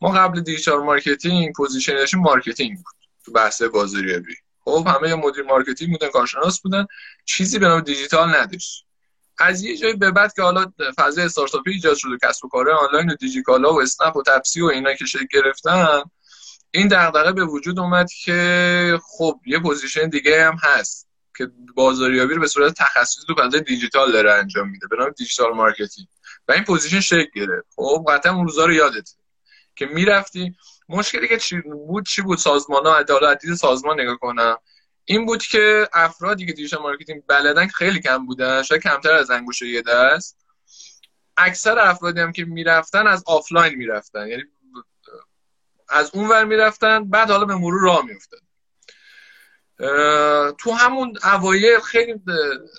[0.00, 2.94] ما قبل digital marketing position ش marketing بود.
[3.24, 4.34] تو بحث بازاریابی.
[4.60, 6.86] خب همه مدیر marketing بودن کارشناس بودن.
[7.24, 8.84] چیزی به نام دیجیتال نداشت.
[9.38, 13.10] از یه جایی به بعد که حالا فضای استارتاپی ایجاد شده کسب و کار آنلاین
[13.10, 16.02] و دیجیکالا و اسنپ و تپسی و اینا که شکل گرفتن
[16.70, 22.40] این دغدغه به وجود اومد که خب یه position دیگه هم هست که بازاریابی رو
[22.40, 24.86] به صورت تخصصی تو فضای دیجیتال داره انجام میده.
[24.86, 26.08] به نام digital marketing.
[26.48, 27.66] و این position شکل گرفت.
[27.76, 29.10] خب قطعا اون روزا رو یادته
[29.76, 30.56] که می‌رفتی.
[30.88, 34.56] مشکلی که چی بود چی بود؟ سازمان ها عدالت سازمان نگاه کنم.
[35.04, 39.62] این بود که افرادی که digital marketing بلدن خیلی کم بودن شاید کمتر از انگشت
[39.62, 40.38] یه دست.
[41.36, 44.28] اکثر افرادی هم که می‌رفتن از آفلاین می‌رفتن.
[44.28, 44.42] یعنی
[45.88, 48.38] از اون ور می‌رفتن بعد حالا به مرور راه میافتن
[50.58, 52.14] تو همون اوایل خیلی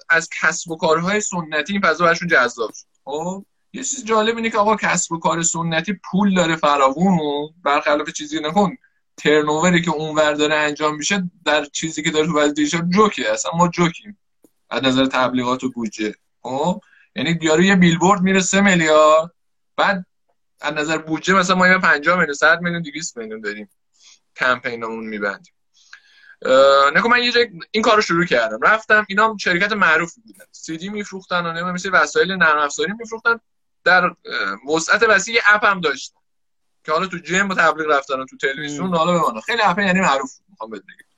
[0.10, 2.86] از کسب و کارهای سنتی این فضا برشون جذاب شد.
[3.04, 8.10] خب؟ یه چیز جالب اینه که آقا کسب و کار سنتی پول داره فراوون برخلاف
[8.10, 8.78] چیزی نکن
[9.18, 13.68] ترنووری که اونور داره انجام میشه در چیزی که داره تو وزیر جوکه اصلا ما
[13.68, 14.20] جوکیم.
[14.70, 16.16] از نظر تبلیغات و بودجه.
[16.42, 16.82] خب؟
[17.16, 19.32] یعنی یارو یه بیلبورد میره سه میلیارد
[19.78, 20.06] بعد
[20.62, 23.70] از نظر بودجه مثلا ما یه 50 میلیون 100 میلیون 200 میلیون داریم.
[24.36, 25.54] کمپینمون میبندیم.
[26.96, 28.60] نکو من یه جای این کارو شروع کردم.
[28.62, 33.40] رفتم اینا شرکت معروفی بودن سی دی میفروختن و نمی‌دونم مثل وسایل نرم افزاری میفروختن.
[33.84, 34.16] در
[34.74, 36.20] وسعت وسیع اپ هم داشتن
[36.86, 40.32] که حالا تو game و تبلیغ رفتن تو تلویزیون حالا بمونه خیلی اپ یعنی معروف
[40.50, 41.10] می‌خوام بهت بگم.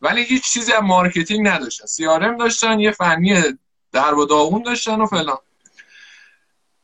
[0.00, 2.06] ولی هیچ چیزی از marketing نداشتن SEO
[2.38, 3.42] داشتن یه فنی
[3.92, 5.38] در و داغون داشتن و فلان.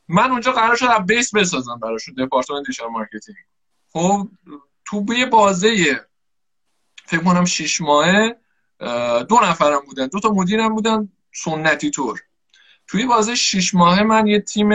[0.09, 3.37] من اونجا قرار شد base بسازم براشون دپارتمان digital marketing.
[3.93, 4.29] خب
[4.85, 6.01] تو یه بازه
[7.07, 8.37] فکر کنم شیش ماهه
[9.29, 12.21] دو نفرم بودن دو تا مدیرم بودن سنتی طور
[12.87, 14.69] توی بازه شیش ماهه من یه تیم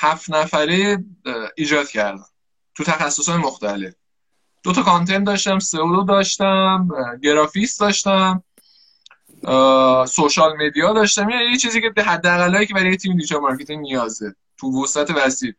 [0.00, 1.04] هفت نفره
[1.56, 2.26] ایجاد کردم
[2.74, 3.94] تو تخصص های مختلف.
[4.62, 6.88] دو تا content داشتم SEO داشتم
[7.22, 8.44] گرافیست داشتم
[10.08, 14.34] social media داشتم یه چیزی که حداقلایی که برای تیم digital marketing نیازه.
[14.56, 15.52] تو وسعت وسیع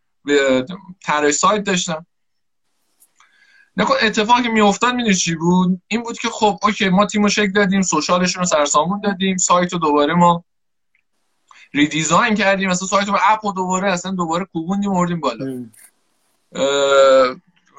[1.03, 2.05] طراح سایت داشتم.
[3.77, 7.51] نگاه کن اتفاقی میافتاد می‌دونی چی بود؟ این بود که خب اوکی ما تیمو شکل
[7.51, 10.43] دادیم social شون رو سروسامون دادیم سایت رو دوباره ما
[11.73, 15.65] redesign کردیم مثلا سایت رو اپ رو دوباره اصلا دوباره کوبوندیم آوردیم بالا.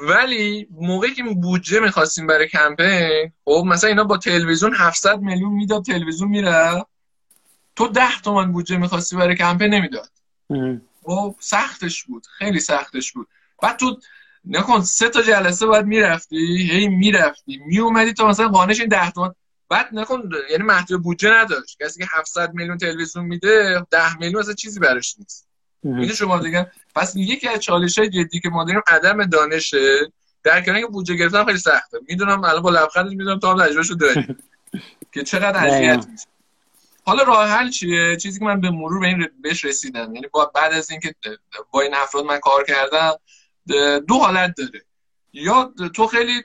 [0.00, 5.85] ولی موقعی که بودجه می‌خواستیم برای کمپین خب مثلا اینا با تلویزیون 700 میلیون می‌داد
[5.85, 6.85] تلویزیون میره.
[7.76, 10.11] تو 10 تومن بودجه می‌خواستی برای کمپین نمی‌داد.
[11.05, 13.28] خب سختش بود خیلی سختش بود.
[13.62, 13.98] بعد تو
[14.44, 17.61] نکن سه تا جلسه باید می‌رفتی هی می‌رفتی.
[17.66, 19.35] میومدی تا مثلا قانش این 10 تومن
[19.73, 21.79] بعد نکن یعنی محدود بودجه نداشت.
[21.83, 25.49] کسی که 700 میلیون تلویزیون میده 10 میلیون اصلا چیزی براش نیست.
[25.83, 30.13] می‌دونی شما دیگه پس یکی از چالش های جدی که ما داریم عدم دانشه.
[30.43, 31.99] در کنار که بودجه گرفتن خیلی سخته.
[32.09, 34.37] می‌دونم الان با لبخند می‌دونم تو هم تجربهشو داری.
[35.15, 36.27] که چقدر اذیت میشه.
[37.05, 40.15] حالا راه حل چیه؟ چیزی که من به مرور به این بهش رسیدم.
[40.15, 41.15] یعنی با بعد از اینکه
[41.71, 43.13] با این افراد من کار کردم
[44.09, 44.85] دو حالت داره.
[45.33, 46.43] یا تو خیلی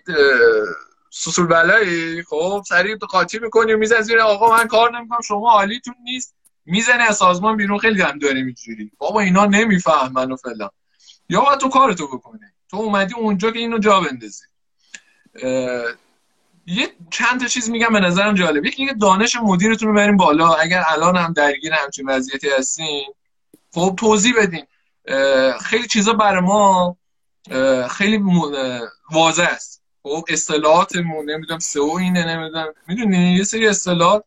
[1.09, 4.57] سوسول بلایی؟ خب سریع قاطی می‌کنی و میزن زیر آقا.
[4.57, 5.21] من کار نمی‌کنم.
[5.21, 6.35] شما حالیتون نیست.
[6.65, 7.77] می‌زنه از سازمان بیرون.
[7.77, 10.69] خیلی هم داره میجوری بابا اینا نمی‌فهمن و فلان.
[11.29, 12.39] یا باید تو کارتو بکنی.
[12.69, 14.43] تو اومدی اونجا که اینو جا بندازی.
[16.69, 18.65] یه چند تا چیز میگم به نظرم جالب.
[18.65, 20.53] یکی اینکه دانش مدیرتون رو بریم بالا.
[20.53, 23.05] اگر الان هم درگیر همچین وضعیتی هستین
[23.73, 24.65] خب توضیح بدین.
[25.59, 26.97] خیلی چیزا برای ما
[27.89, 28.23] خیلی
[29.11, 29.83] واضح است.
[30.07, 32.73] خب اصطلاحاتمون نمی‌دونم سئو اینه نمی‌دونم.
[32.87, 34.23] می‌دونی؟ یه سری اصطلاحات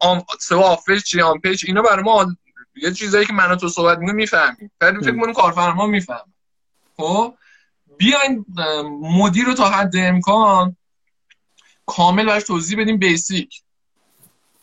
[0.00, 2.34] آم سئو آفر چی آن پیج اینا برای ما
[2.76, 4.70] یه چیزایی که من تو صحبت می‌کنم می‌فهمیم.
[4.80, 6.34] فکر فکر کنم کارفرما میفهم
[6.96, 7.34] خب؟
[7.98, 8.46] بیاین
[9.00, 10.76] مدیر رو تا حد امکان
[11.86, 13.62] کامل براش توضیح بدیم بیسیک.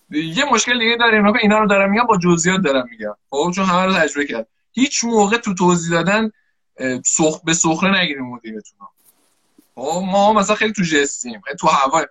[0.10, 3.86] یه مشکل دیگه داریم اینا رو دارم میگم با جزئیات دارم میگم خب؟ چون همه
[3.86, 4.48] رو تجربه کرد.
[4.72, 6.32] هیچ موقع تو توضیح دادن
[7.06, 8.78] سخ به سخره نگیریم مدیرتون
[9.78, 12.06] ما مثلا خیلی تو جستیم خیلی تو هوا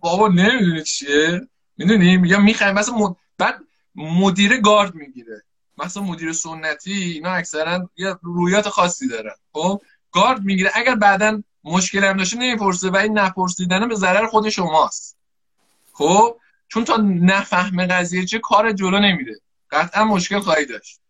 [0.00, 3.16] بابا نمی‌دونی چیه؟ می‌دونی؟ میگم می‌خوایم مثلا مد...
[3.38, 3.60] بعد
[3.94, 5.42] مدیر گارد می‌گیره.
[5.78, 9.34] مثلا مدیر سنتی اینا اکثرا یه رویات خاصی دارن.
[9.52, 9.80] خب
[10.12, 10.70] گارد می‌گیره.
[10.74, 15.18] اگر بعدا مشکل هم داشته نمی‌پرسه و این نپرسیدن به ضرر خود شماست.
[15.92, 19.34] خب چون تا نفهم قضیه چه کار جلو نمیره.
[19.70, 21.00] قطعا مشکل خواهی داشت.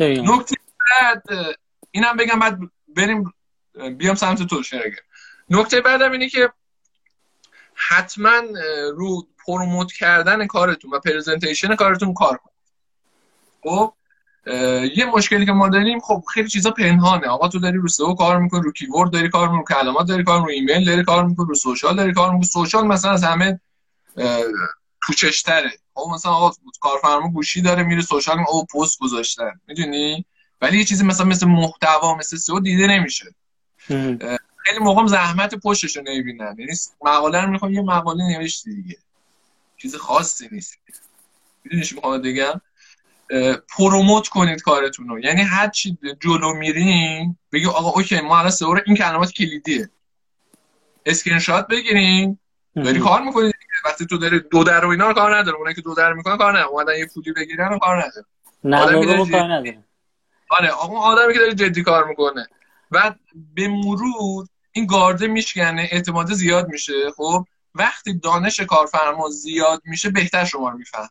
[0.00, 0.56] نکته
[0.90, 1.22] بعد
[1.90, 2.58] اینم بگم بعد
[2.96, 3.34] بریم
[3.98, 4.96] بیام سمت تو شرگه
[5.50, 6.52] نکته بعدم اینه که
[7.74, 8.40] حتما
[8.92, 12.56] رو promote کردن کارتون و presentation کارتون کار کنید.
[13.62, 13.94] خب؟
[14.96, 17.26] یه مشکلی که ما داریم خب خیلی چیزا پنهانه.
[17.26, 20.24] آقا تو داری رو SEO کار می‌کنی رو keyword داری کار می‌کنی رو کلمات داری
[20.24, 22.46] کار می‌کنی رو ایمیل داری کار می‌کنی رو social داری کار می‌کنی.
[22.46, 23.60] social مثلا از همه
[25.02, 29.60] پوچشتره خب مثلا آقا کارفرما گوشی داره میره social اوه پست گذاشتن.
[29.66, 30.24] می‌دونی؟
[30.60, 33.34] ولی یه چیزی مثلا مثل محتوا مثل SEO دیده نمیشه.
[34.64, 36.56] خیلی موقع زحمت پشتش رو نمی‌بینن.
[36.58, 38.96] یعنی مقاله رو می‌خوام یه مقاله نوشتی دیگه.
[39.76, 40.78] چیز خاصی نیست.
[41.64, 42.60] می‌دونی چی می‌خوام بگم؟
[43.76, 45.20] promote کنید کارتون رو.
[45.20, 49.90] یعنی هر چی جلو میرین بگی آقا اوکی ما الان SEO این کلمات کلیدیه.
[51.06, 52.38] اسکرین شات بگیرین.
[52.76, 55.56] داری کار می‌کنید وقتی تو داری دو در و اینا رو کار نداره.
[55.56, 56.68] اونایی که دو در می‌کنن کار نداره.
[56.68, 58.26] اومدن یه پولی بگیرن رو کار نداره.
[58.64, 59.84] نه کار نداره.
[60.50, 62.46] آره آدمی که داره جدی کار می‌کنه.
[62.90, 63.14] و
[63.54, 70.44] به مرور این گارده میشکنه اعتماد زیاد میشه خب؟ وقتی دانش کارفرما زیاد میشه بهتر
[70.44, 71.08] شما رو می‌فهمه.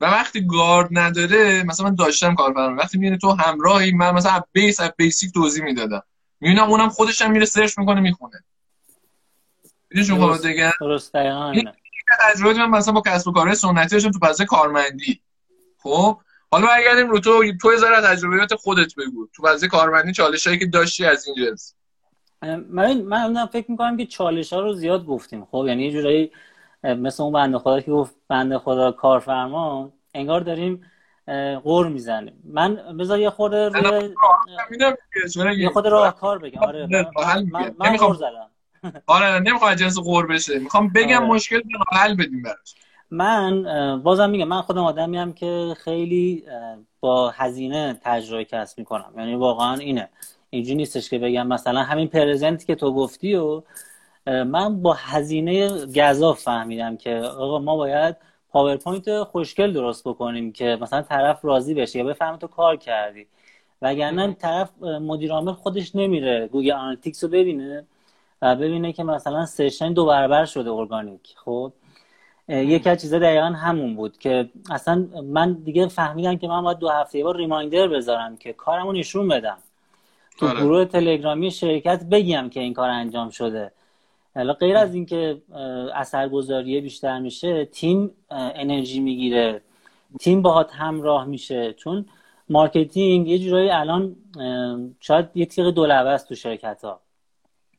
[0.00, 4.80] و وقتی گارد نداره مثلا من داشتم کارفرما وقتی می‌بینه تو همراهی من مثلا بیس
[4.80, 6.02] بیسیک توضیح می‌دادم.
[6.40, 8.44] می‌بینم اونم خودش هم میره سرچ می‌کنه می‌خونه.
[9.90, 10.18] می‌دونی
[10.80, 11.12] درست.
[12.20, 15.22] تجربه من مثلا با کسب و کارهای سنتی داشتم تو فضای کارمندی.
[15.78, 19.28] خب؟ حالا برگردیم رو تو تو یه تجربیات خودت بگو.
[19.32, 21.74] تو فضای کارمندی چالشایی که داشتی از این جنس.
[22.42, 25.44] من من فکر می‌کنم که چالش ها رو زیاد گفتیم.
[25.50, 26.30] خب یعنی یه جورایی
[26.84, 30.82] مثل اون بنده خدا که گفت بنده خدا کارفرما انگار داریم
[31.64, 32.42] قور می‌زنیم.
[32.44, 34.14] من بذار یه خورده روی
[35.58, 36.62] یه خود راه کار بگم.
[36.62, 36.86] آره
[37.52, 38.50] من, من غر زدم.
[39.06, 40.58] آره نمی‌خوام جنس غر بشه.
[40.58, 41.26] می‌خوام بگم آره.
[41.26, 42.74] مشکل حل بدیم براش.
[43.10, 46.44] من بازم میگم من خودم آدمی هم که خیلی
[47.00, 49.12] با هزینه تجربه کسب می‌کنم.
[49.16, 50.08] یعنی واقعا اینه.
[50.56, 53.62] اینجوری نیستش که بگم مثلا همین present که تو گفتی و
[54.26, 58.16] من با هزینه گزاف فهمیدم که آقا ما باید
[58.50, 63.26] PowerPoint خوشگل درست بکنیم که مثلا طرف راضی بشه یا بفهمه تو کار کردی.
[63.82, 67.84] وگرنه طرف مدیر عامل خودش نمیره Google Analytics رو ببینه
[68.42, 71.34] و ببینه که مثلا session دو برابر شده ارگانیک.
[71.36, 71.72] خب
[72.48, 76.88] یکی از چیزا دقیقا همون بود که اصلا من دیگه فهمیدم که من باید دو
[76.88, 79.58] هفته بار reminder بذارم که کارمو نشون بدم.
[80.36, 80.60] تو آره.
[80.60, 83.72] گروه تلگرامی شرکت بگم که این کار انجام شده.
[84.34, 85.42] حالا غیر از اینکه
[85.94, 89.62] اثرگذاری بیشتر میشه تیم انرژی می‌گیره.
[90.20, 91.72] تیم باهات همراه میشه.
[91.72, 92.06] چون
[92.48, 94.16] marketing یه جورایی الان
[95.00, 97.00] شاید یه تیغ دو تو شرکت ها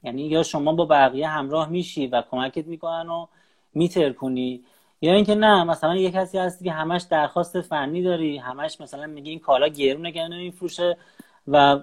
[0.04, 3.28] یعنی یا شما با بقیه همراه میشی و کمکت می‌کنن و
[3.74, 4.63] میترکونی
[5.02, 9.30] یا اینکه نه مثلا یه کسی هستی که همش درخواست فنی داری همش مثلا میگی
[9.30, 10.98] این کالا گرونه که نمیفروشه
[11.48, 11.80] و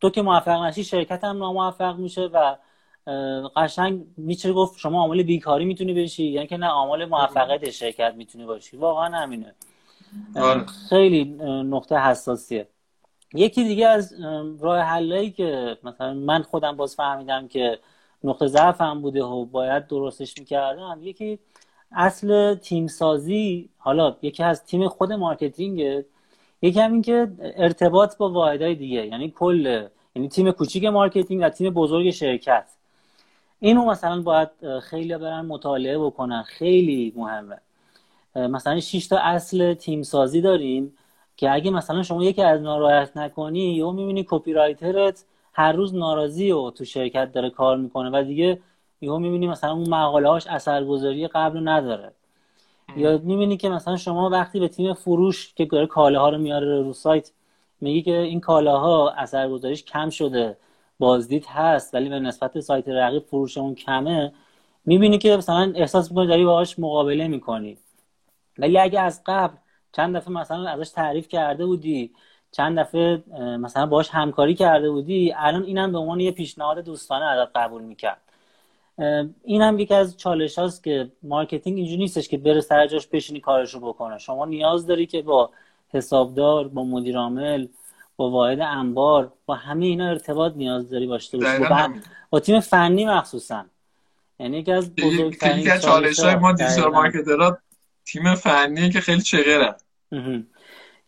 [0.00, 2.56] تو که موفق نشی شرکت هم ناموفق میشه و
[3.56, 8.44] قشنگ میشه گفت شما عامل بیکاری می‌تونی بشی یعنی که نه عامل موفقیت شرکت می‌تونی
[8.44, 8.76] باشی.
[8.76, 9.54] واقعا همینه.
[10.36, 10.66] آره.
[10.88, 11.24] خیلی
[11.64, 12.68] نقطه حساسیه.
[13.34, 14.14] یکی دیگه از
[14.60, 17.78] راه حلایی که مثلا من خودم باز فهمیدم که
[18.24, 21.38] نقطه ضعفم بوده و باید درستش می‌کردم یکی
[21.92, 26.04] اصل تیم سازی حالا یکی از تیم خود marketing
[26.62, 31.48] یکی هم این که ارتباط با واحدهای دیگه یعنی کل یعنی تیم کوچیک marketing و
[31.48, 32.68] تیم بزرگ شرکت.
[33.60, 36.42] اینو مثلا باید خیلی برن مطالعه بکنن.
[36.42, 37.58] خیلی مهمه.
[38.36, 40.92] مثلا 6 تا اصل تیم سازی داریم
[41.36, 46.52] که اگه مثلا شما یکی از ناراحت نکنی یا می‌بینی کپی رایترت هر روز ناراضی
[46.52, 48.60] و تو شرکت داره کار می‌کنه و دیگه
[49.00, 52.12] یهو می‌بینی مثلا اون مقاله هاش اثرگذاری قبل نداره.
[52.96, 56.82] یا می‌بینی که مثلا شما وقتی به تیم فروش که داره کاله ها رو میاره
[56.82, 57.32] رو سایت
[57.80, 60.56] میگی که این کالاها اثرگذاریش کم شده
[60.98, 64.32] بازدید هست ولی به نسبت سایت رقیب فروشمون کمه.
[64.84, 67.78] می‌بینی که مثلا احساس می‌کنی داری باهاش مقابله می‌کنی.
[68.58, 69.56] ولی اگه از قبل
[69.92, 72.10] چند دفعه مثلا ازش تعریف کرده بودی
[72.52, 73.22] چند دفعه
[73.58, 78.25] مثلا باهاش همکاری کرده بودی الان اینم به عنوان یه پیشنهاد دوستانه ازت قبول می‌کرد.
[79.44, 83.40] این هم یکی از چالش هاست که marketing اینجوری نیستش که بره سر جاش بشینی
[83.40, 84.18] کارشو بکنه.
[84.18, 85.50] شما نیاز داری که با
[85.88, 87.66] حسابدار با مدیر عامل
[88.16, 91.58] با واحد انبار با همه اینا ارتباط نیاز داری داشته باشی.
[91.58, 91.88] با,
[92.30, 93.64] با تیم فنی مخصوصا.
[94.40, 97.58] یعنی یکی از بزرگترین چالش های ما digital marketer ها
[98.06, 99.76] تیم فنی که خیلی چغره.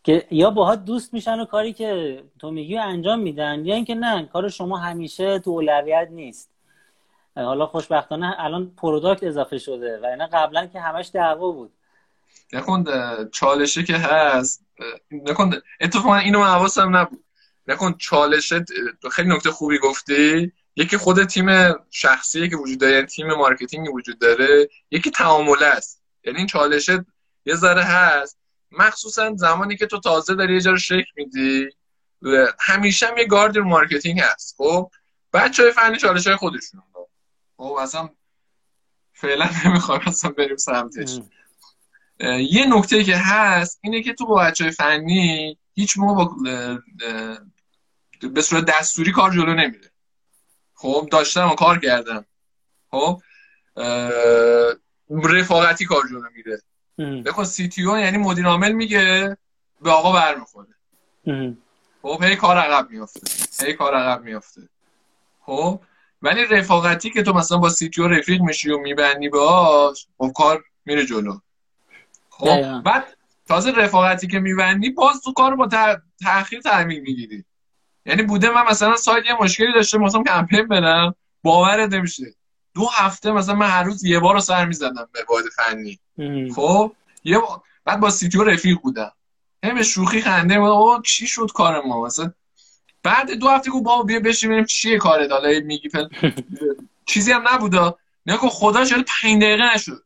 [0.04, 4.26] که یا باهات دوست میشن و کاری که تو میگی انجام میدن یا اینکه نه
[4.26, 6.50] کار شما همیشه تو اولویت نیست.
[7.44, 11.72] حالا خوشبختانه الان product اضافه شده و اینا قبلا که همش دعوا بود.
[12.52, 12.84] نکن
[13.32, 14.66] چالشه که هست
[15.10, 17.24] نکن اتفاقا اینو من حواسم نبود.
[17.66, 18.64] نکن چالشه
[19.12, 20.52] خیلی نکته خوبی گفتی.
[20.76, 21.46] یکی خود تیم
[21.90, 24.68] شخصی که وجود داره یعنی تیم marketing وجود داره.
[24.90, 26.02] یکی تعامله است.
[26.24, 27.04] یعنی این چالشه
[27.46, 28.38] یه ذره هست.
[28.70, 31.68] مخصوصا زمانی که تو تازه داری یه جا رو شکل میدی.
[32.60, 34.90] همیشه هم یه گارد marketing هست خب؟
[35.32, 36.82] بچه های فنی چالش های خودشون
[37.58, 38.08] خب اصلا
[39.12, 41.20] فعلا نمی‌خوایم اصلا بریم سمتش.
[42.50, 46.36] یه نکته که هست اینه که تو با بچه فنی هیچ موقع با
[48.32, 49.90] به صورت دستوری کار جلو نمیره.
[50.74, 52.24] خب داشتم و کار کردم.
[52.90, 53.22] خب
[55.10, 56.62] رفاقتی کار جلو میره.
[57.22, 59.36] بخون سی تی او یعنی مدیر عامل میگه
[59.82, 60.74] به آقا برمیخوره.
[62.02, 63.66] خب هی کار عقب میافته.
[63.66, 64.68] هی کار عقب میافته.
[65.40, 65.80] خب
[66.22, 70.32] ولی رفاقتی که تو مثلا با سی تی او رفیق میشی و میبندی باش خب
[70.36, 71.38] کار میره جلو.
[72.30, 73.04] خب بعد
[73.48, 75.68] تازه رفاقتی که میبندی باز تو کار با
[76.22, 77.44] تاخیر تحویل می‌گیری.
[78.06, 82.34] یعنی بوده من مثلا سایت یه مشکلی داشته مثلا کمپین برم باورت نمیشه.
[82.74, 86.00] دو هفته مثلا من هر روز یه بار رو سر می‌زدم به بچه فنی.
[86.54, 86.92] خب
[87.24, 87.38] یه
[87.84, 89.12] بعد با CTO رفیق بودم.
[89.62, 92.32] هم شوخی خنده او چی شد کار ما؟ مثلا
[93.08, 95.88] بعد دو هفته گفت بابا بیا بشینیم ببینیم چیه کارت حالا میگی
[97.06, 100.02] چیزی هم نبودا نگو خدا شده پنج دقیقه نشد.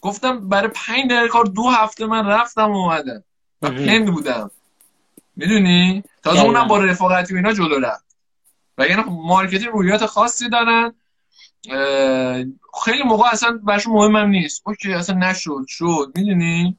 [0.00, 3.24] گفتم برای پنج دقیقه کار دو هفته من رفتم و اومدم.
[3.62, 4.50] و پند بودم.
[5.36, 8.16] می‌دونی؟ تازه اونم با رفاقتی و اینا جلو رفت.
[8.78, 10.94] و یعنی marketing روحیات خاصی دارن.
[12.84, 14.62] خیلی موقع اصلا برشون مهمم نیست.
[14.66, 16.12] OK اصلا نشد شد.
[16.14, 16.78] می‌دونی؟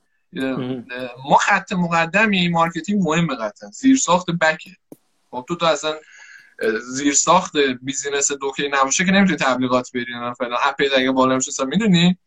[1.29, 3.69] ما خط مقدمی marketing مهمه قطعا.
[3.69, 4.71] زیر ساخت بکه.
[5.31, 5.95] خب تو تو اصلا
[6.93, 10.05] زیر ساخت business ت OK نباشه که نمی‌تونی تبلیغات بری
[10.37, 10.57] فلان.
[10.63, 12.17] اپ اگه بالا میشه می‌دونی؟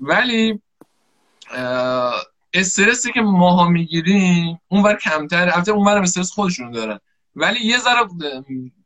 [0.00, 0.60] ولی
[2.54, 7.00] استرسی که ماها می‌گیریم اونور کمتر البته اونور استرس خودشون دارن.
[7.36, 8.08] ولی یه ذره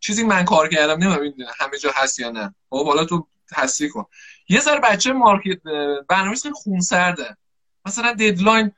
[0.00, 2.55] چیزی من کار کردم نمی‌دونم همه جا هست یا نه.
[2.70, 4.05] خب حالا تو تصدیق کن.
[4.48, 5.62] یه ذره بچه مارکت
[6.09, 7.37] برنامه‌ریزی خونسرده.
[7.87, 8.73] مثلا deadline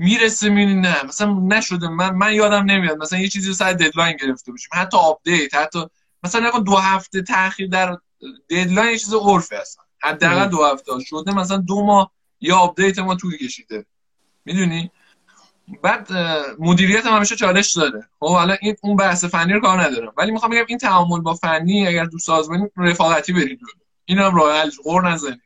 [0.00, 1.02] می‌رسه می‌بینی نه.
[1.02, 2.96] مثلا نشده من من یادم نمیاد.
[2.96, 4.70] مثلا یه چیزی رو سر deadline گرفته باشیم.
[4.72, 5.84] حتی update حتی
[6.22, 7.98] مثلا نکن دو هفته تاخیر در
[8.50, 13.14] deadline یه چیز عرفی هستن حداقل دو هفته شده مثلا دو ماه یا update ما
[13.14, 13.86] طول کشیده.
[14.44, 14.90] می‌دونی؟
[15.82, 16.08] بعد
[16.58, 18.08] مدیریت هم همیشه چالش داره.
[18.20, 20.12] خب حالا این اون بحث فنی رو کار ندارم.
[20.16, 23.82] ولی می‌خوام بگم این تعامل با فنی اگر دو سازمانی رفاقتی برید جلو.
[24.04, 25.42] این هم راه حل غر نزنید.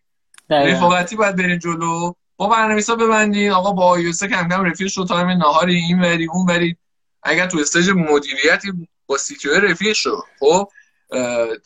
[0.50, 2.12] رفاقتی باید برید جلو.
[2.36, 5.04] با برنامه‌نویسا ببندید آقا با iOS ه کم کم رفیق شو.
[5.04, 6.76] time نهاری این وری اون وری.
[7.22, 10.22] اگر تو استیج مدیریتی با سی رفیق شو.
[10.40, 10.68] خب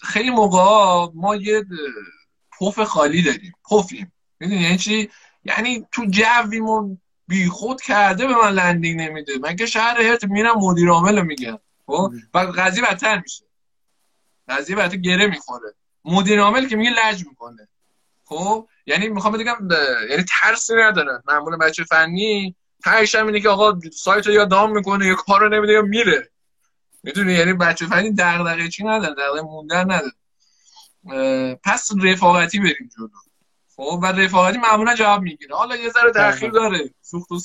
[0.03, 1.65] خیلی موقع ما یه
[2.61, 3.53] پف خالی داریم.
[3.71, 4.13] پفیم.
[4.41, 5.11] می‌دونی یعنی چی؟
[5.45, 9.39] یعنی تو جویمون بیخود کرده به من لندینگ نمیده.
[9.39, 11.59] من که شهر هرت میرم مدیر عامل میگم.
[11.87, 13.45] خب؟ و قضیه بدتر میشه.
[14.49, 15.75] قضیه بدتر گره می‌خوره.
[16.05, 17.69] مدیر عامل که میگه لج می‌کنه.
[18.25, 19.69] خب؟ یعنی می‌خوام بگم
[20.11, 24.73] یعنی ترسی ندارن معمول بچه فنی تایش هم اینه که آقا سایت رو یا دام
[24.73, 26.31] می‌کنه یا کارو نمیده یا میره.
[27.03, 30.13] می‌دونی؟ یعنی بچه فنی دغدغه چی نداره دغدغه موندن نداره.
[31.65, 33.09] پس رفاقتی بریم جلو.
[33.77, 35.57] خب و رفاقتی معمولا جواب می‌گیره.
[35.57, 36.91] حالا یه ذره تاخیر داره.
[37.03, 37.39] سوخت و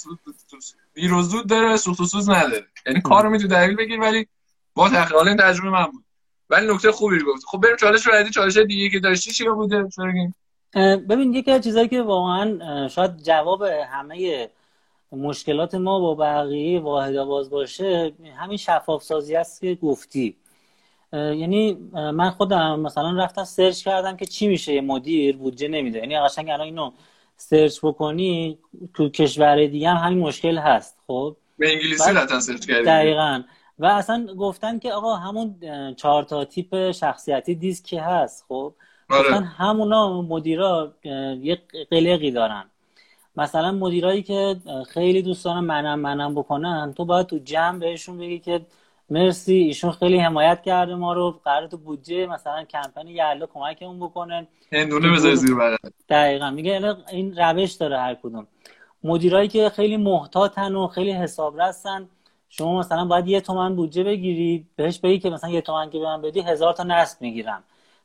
[0.94, 2.68] دیر و زود داره سوخت و سوز نداره.
[2.88, 4.28] یعنی کارو می‌تونی دلیل بگیر ولی
[4.74, 6.06] با تاخیر این تجربه من بود.
[6.50, 7.44] ولی نکته خوبی گفت.
[7.46, 9.90] خب بریم چالش بعدی چالش دیگه که داشتی چی بوده؟
[10.76, 14.50] ببین یکی از چیزایی که واقعا شاید جواب همه
[15.12, 20.36] مشکلات ما با بقیه واحدها باشه همین شفاف سازی است که گفتی.
[21.14, 26.00] یعنی من خودم مثلا رفتم search کردم که چی میشه یه مدیر بودجه نمیده.
[26.00, 26.92] یعنی قشنگ الان اینو
[27.38, 28.58] search بکنی
[28.94, 33.44] تو کشور دیگه هم همین مشکل هست خب؟ به انگلیسی رفتن search کردی؟ دقیقا.
[33.80, 35.56] و اصلا گفتن که آقا همون
[35.96, 38.74] چهار تا تیپ شخصیتی دیسک هست خب؟
[39.13, 39.36] آره.
[39.36, 40.93] همونا مدیرا
[41.41, 42.63] یه قلقی دارن.
[43.36, 44.56] مثلا مدیرایی که
[44.88, 48.62] خیلی دوست دارن منم منم بکنن تو باید تو جمع بهشون بگی که
[49.10, 54.47] مرسی ایشون خیلی حمایت کرده ما رو قرار تو بودجه مثلا کمپین یعلا کمکمون بکنن
[54.71, 55.76] هندونه بذار زیر بغل
[56.10, 56.52] دقیقا.
[56.52, 58.47] میگه این روش داره هر کدوم.
[59.04, 62.10] مدیرایی که خیلی محتاطن و خیلی حساب رستن
[62.49, 66.06] شما مثلا باید یه تومن بودجه بگیری بهش بگی که مثلا یه تومن که به
[66.06, 67.63] من بدی هزار تا نصب می‌گیرم.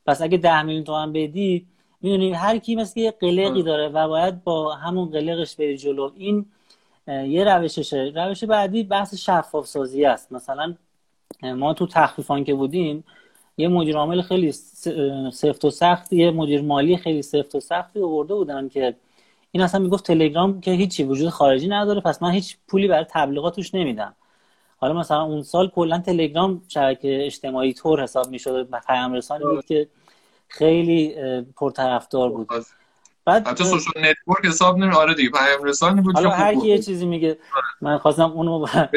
[0.08, 1.66] پس اگه ده میلیون تومن بدی
[2.02, 6.10] می‌دونی هر کی مثل یه قلقی داره و باید با همون قلقش بری جلو.
[6.16, 6.46] این
[7.08, 8.12] یه روششه.
[8.14, 10.32] روش بعدی بحث شفاف سازی است.
[10.32, 10.74] مثلا
[11.42, 13.04] ما تو تخفیفان که بودیم
[13.56, 14.52] یه مدیر عامل خیلی
[15.32, 18.94] سفت و سختی یه مدیر مالی خیلی سفت و سختی آورده بودن که
[19.52, 23.56] این اصلا می‌گفت تلگرام که هیچی وجود خارجی نداره پس من هیچ پولی برای تبلیغات
[23.56, 24.14] توش نمیدم.
[24.76, 29.64] حالا مثلا اون سال کلا تلگرام شبکه اجتماعی طور حساب می‌شد و پیام رسانی بود
[29.64, 29.88] که
[30.48, 31.14] خیلی
[31.56, 32.48] پرطرفدار بود.
[33.24, 36.78] بعد حتی social network حساب نمی آره دیگه پیام رسانی بود حالا هر کی یه
[36.78, 37.38] چیزی میگه
[37.80, 38.88] من خواستم اونو خب.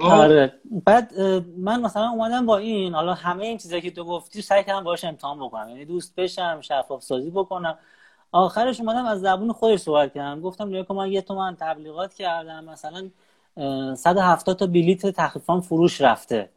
[0.00, 0.54] آره.
[0.84, 1.20] بعد
[1.58, 5.04] من مثلا اومدم با این حالا همه این چیزایی که تو گفتی سعی کردم باش
[5.04, 5.68] امتحان بکنم.
[5.68, 7.78] یعنی دوست بشم شفاف سازی بکنم.
[8.32, 10.40] آخرش اومدم از زبون خودش صحبت کردم.
[10.40, 12.64] گفتم نیا که من یه تومن تبلیغات کردم.
[12.64, 13.08] مثلا
[13.94, 16.48] 170 تا بلیت تخفیفان فروش رفته.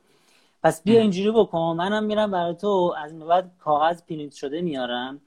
[0.65, 1.75] پس بیا اینجوری بکن.
[1.77, 2.95] منم میرم برای تو.
[2.97, 5.21] از این بعد کاغذ پرینت شده میارم.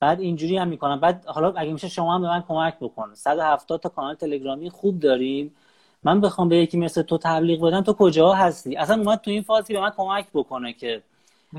[0.00, 1.00] بعد اینجوری هم می‌کنم.
[1.00, 3.14] بعد حالا اگه میشه شما هم به من کمک بکن.
[3.14, 5.54] 170 تا کانال تلگرامی خوب داریم.
[6.02, 7.80] من بخوام به یکی مثل تو تبلیغ بدم.
[7.80, 11.02] تو کجا هستی؟ اصلا اومد تو این فازی به من کمک بکنه که.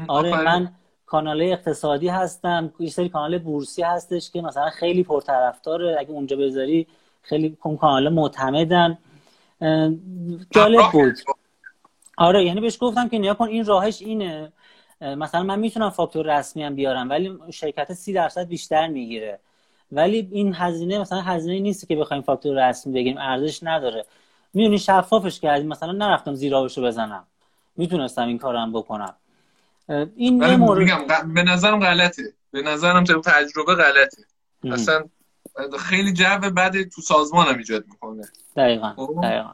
[0.07, 0.71] آره من
[1.05, 2.73] کانال اقتصادی هستم.
[2.79, 5.95] یه سری کانال بورسی هستش که مثلا خیلی پرطرفداره.
[5.99, 6.87] اگه اونجا بذاری
[7.21, 8.97] خیلی کانال معتمدن
[10.51, 11.13] جالب بود.
[12.17, 14.51] آره یعنی بهش گفتم که نیا کن این راهش اینه.
[15.01, 19.39] مثلا من می‌تونم فاکتور رسمی هم بیارم ولی شرکت سی درصد بیشتر می‌گیره.
[19.91, 24.05] ولی این هزینه مثلا هزینه نیست که بخوایم فاکتور رسمی بگیریم ارزش نداره.
[24.53, 27.27] میونی شفافش کردیم مثلا نرفتم زیرابشو بزنم.
[27.77, 29.15] می‌تونستم این کارم بکنم.
[30.15, 32.23] این یه مورد به نظرم غلطه.
[32.51, 34.23] به نظرم تجربه غلطه.
[34.63, 35.03] اصلا
[35.79, 38.23] خیلی جو بد تو سازمان هم ایجاد می‌کنه.
[38.55, 39.53] دقیقا, خب؟ دقیقا.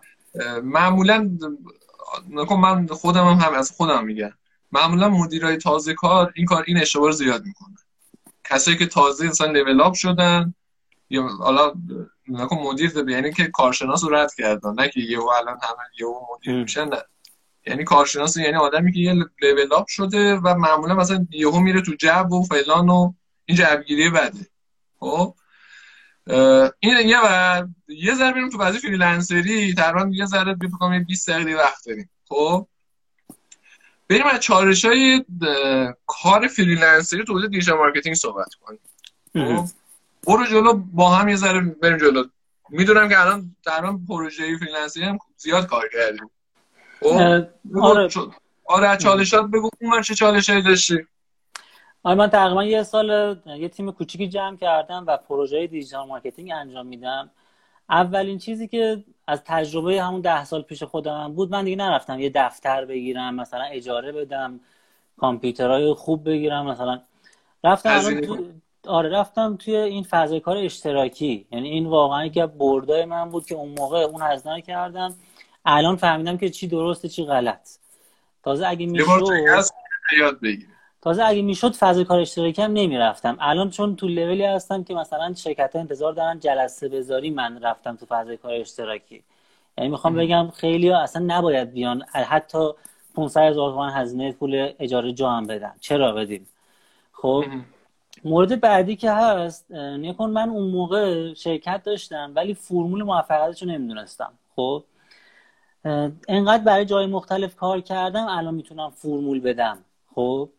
[0.63, 1.37] معمولا
[2.29, 4.31] من خودم هم, هم از خودم میگم.
[4.71, 7.75] معمولا مدیرای تازه کار این کار این اشتباه زیاد می‌کنه
[8.43, 10.53] کسایی که تازه انسان لیول اپ شدن
[11.09, 11.73] یا حالا
[12.27, 16.19] نکن مدیر ده یعنی که کارشناس رو رد کردن نه که یهو الان همه یهو
[16.35, 16.97] مدیر میشن نه.
[17.67, 21.95] یعنی کارشناس یعنی آدمی که یه level up شده و معمولا مثلا یهو میره تو
[21.95, 23.13] جو و فلان و
[23.45, 24.47] این جوگیری بده.
[24.99, 25.35] خب؟
[26.79, 29.73] این یه و یه ذره بریم تو بازی freelancer ی.
[29.73, 32.09] تقریبا یه ذره بفکرم 20 دقیقه وقت داریم.
[32.29, 32.67] خب؟
[34.09, 35.25] بریم از چالش های
[36.07, 38.79] کار freelancer ی تو digital marketing صحبت کنیم.
[39.33, 39.65] خب؟
[40.27, 42.23] برو جلو با هم یه ذره بریم جلو.
[42.69, 46.29] می‌دونم که الان در پروژه freelancer ی هم زیاد کار کردیم.
[46.99, 47.47] خب؟
[47.81, 48.09] آره.
[48.65, 49.69] آره چالشات بگو.
[49.81, 51.07] من چه چالشایی داشتی؟
[52.03, 56.87] آره من تقریبا یه سال یه تیم کوچیکی جمع کردم و پروژه digital marketing انجام
[56.87, 57.29] میدم.
[57.89, 62.31] اولین چیزی که از تجربه همون ده سال پیش خودم بود من دیگه نرفتم یه
[62.35, 64.59] دفتر بگیرم مثلا اجاره بدم
[65.17, 67.01] کامپیوترهای خوب بگیرم مثلا
[67.63, 68.37] رفتم تو...
[68.87, 71.47] آره رفتم توی این فضای کار اشتراکی.
[71.51, 75.13] یعنی این واقعا که بردای من بود که اون موقع اون هزینه کردم.
[75.65, 77.69] الان فهمیدم که چی درسته چی غلط.
[78.43, 79.23] تازه اگه می‌شد
[80.19, 80.70] یاد بگیر.
[81.01, 83.37] تازه اگه می‌شد فضای کار اشتراکی هم نمی‌رفتم.
[83.39, 88.05] الان چون تو لولی هستم که مثلا شرکت انتظار دارن جلسه بذاری من رفتم تو
[88.09, 89.23] فضای کار اشتراکی.
[89.77, 92.69] یعنی می‌خوام بگم خیلی ها اصلا نباید بیان حتی
[93.15, 95.73] 500 هزار تومان هزینه پول اجاره جا هم بدن.
[95.79, 96.47] چرا بدیم؟
[97.13, 97.45] خب
[98.23, 104.33] مورد بعدی که هست نیکن من اون موقع شرکت داشتم ولی فرمول موفقیتش رو نمی‌دونستم.
[104.55, 104.83] خب
[106.27, 109.77] انقدر برای جای مختلف کار کردم الان می‌تونم فرمول بدم.
[110.15, 110.49] خب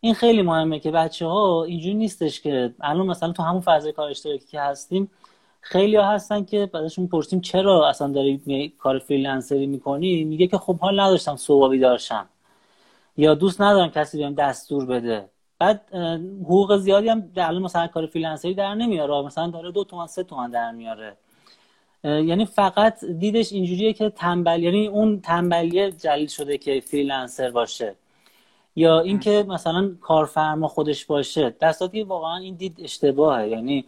[0.00, 4.10] این خیلی مهمه که بچه ها اینجوری نیستش که الان مثلا تو همون فضای کار
[4.10, 5.10] اشتراکی که هستیم
[5.60, 10.78] خیلی ها هستن که بعدشون پرسیم چرا اصلا داری کار فریلنسری می‌کنی؟ میگه که خب
[10.78, 12.28] حال نداشتم صبح داشتم
[13.16, 15.30] یا دوست ندارم کسی بهم دستور بده.
[15.58, 15.94] بعد
[16.44, 19.22] حقوق زیادی هم الان مثلا کار freelancer ی در نمیاره.
[19.26, 21.16] مثلا داره دو تومن سه تومن در میاره.
[22.04, 27.94] یعنی فقط دیدش اینجوریه که تنبل یعنی اون تنبلیه دلیل شده که freelancer باشه.
[28.80, 31.56] یا اینکه مثلا کارفرما خودش باشه.
[31.60, 33.48] دستاتی واقعا این دید اشتباهه.
[33.48, 33.84] یعنی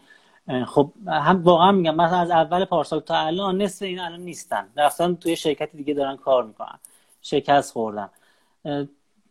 [0.67, 4.69] خب هم واقعا میگم مثلا از اول پارسال تا الان نصف این الان نیستن.
[4.77, 6.79] رفتن توی شرکت دیگه دارن کار می‌کنن.
[7.23, 8.09] شکست خوردن.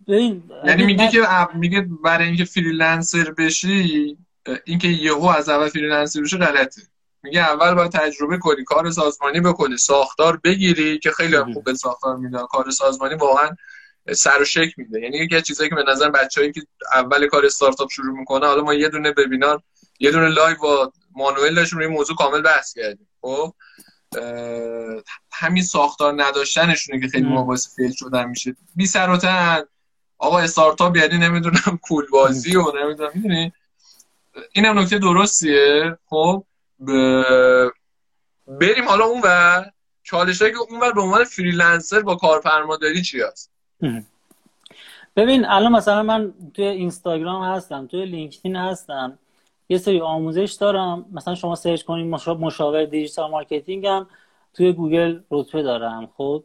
[0.08, 4.18] ببین یعنی میگه که میگه برای اینکه freelancer بشی
[4.66, 6.82] اینکه یهو از اول freelancer بشه غلطه.
[7.24, 12.16] میگه اول باید تجربه کنی کار سازمانی بکنی ساختار بگیری که خیلی خوب به ساختار
[12.16, 12.46] میدن.
[12.46, 13.50] کار سازمانی واقعا
[14.14, 15.02] سر و شکل میده.
[15.02, 16.62] یعنی یکی از چیزایی که به نظر بچه‌ای که
[16.94, 19.62] اول کار استارتاپ شروع می‌کنه حالا ما یه دونه وبینار
[20.00, 23.08] یه دونه live با مانوئل داشتیم روی موضوع کامل بحث کردیم.
[23.22, 23.54] خب
[25.32, 28.56] همین ساختار نداشتنشونه که خیلی باعث fail شدن میشه.
[28.76, 29.20] بی سر و
[30.18, 33.54] آقا استارتاپ یعنی نمی‌دونم cool بازی و نمی‌دونم می‌دونی؟
[34.54, 35.98] اینم نکته درستیه.
[36.06, 36.46] خب
[38.48, 39.64] بریم حالا اون و
[40.04, 43.51] چالش که اون به عنوان freelancer با کارفرماداری چی هست؟
[45.16, 49.20] ببین الان مثلا من توی اینستاگرام هستم توی لینکدین هستم
[49.70, 51.06] یه سری آموزش دارم.
[51.12, 54.08] مثلا شما search کنید مشاور digital marketing هم
[54.54, 56.44] توی گوگل رتبه دارم خب؟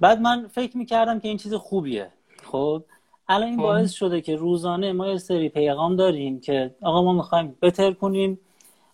[0.00, 2.10] بعد من فکر می‌کردم که این چیز خوبیه
[2.44, 2.82] خب؟
[3.28, 3.62] الان این خب.
[3.62, 8.38] باعث شده که روزانه ما یه سری پیغام داریم که آقا ما می‌خوایم بتر کنیم.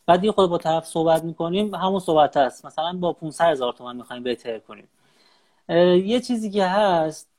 [0.06, 2.66] بعد یه خود با طرف صحبت می‌کنیم همون صحبت هست.
[2.66, 4.88] مثلا با 500 هزار تومن می‌خوایم بهتر کنیم.
[6.06, 7.33] یه چیزی که هست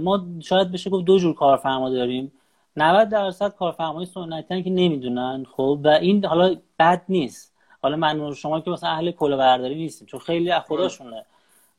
[0.00, 2.32] ما شاید بشه گفت دو جور کارفرما داریم.
[2.76, 7.54] 90 درصد کارفرمای سنتی که نمی‌دونن خب و این حالا بد نیست.
[7.82, 11.24] حالا من شما که مثلا اهل کلاهبرداری نیستیم چون خیلی از خودشونه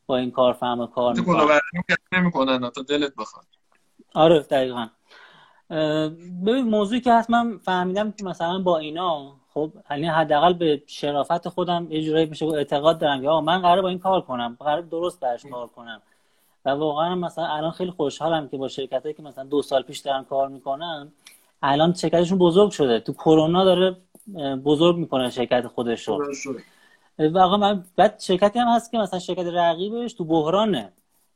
[0.08, 1.16] با این کارفرما کار
[2.14, 3.46] نمی‌کنن تا دلت بخواد.
[4.14, 4.88] آره دقیقا.
[6.46, 11.50] ببین موضوعی که هست من فهمیدم که مثلا با اینا خب یعنی حداقل به شرافت
[11.50, 15.20] خودم یه جورایی میشه اعتقاد دارم که من قرار با این کار کنم قرار درست
[15.20, 16.02] برش کار کنم.
[16.66, 20.26] و واقعا مثلا الان خیلی خوشحالم که با شرکت که مثلا دو سال پیش دارم
[20.26, 21.12] کار می‌کنم
[21.62, 23.00] الان شرکتشون بزرگ شده.
[23.00, 23.98] تو کرونا داره
[24.64, 26.34] بزرگ می‌کنه شرکت خودش رو
[27.20, 30.92] واقعا من بعد شرکتی هم هست که مثلا شرکت رقیبش تو بحرانه.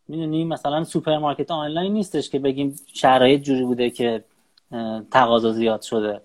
[0.07, 4.23] می‌دونی؟ مثلا سوپرمارکت آنلاین نیستش که بگیم شرایط جوری بوده که
[5.11, 6.21] تقاضا زیاد شده.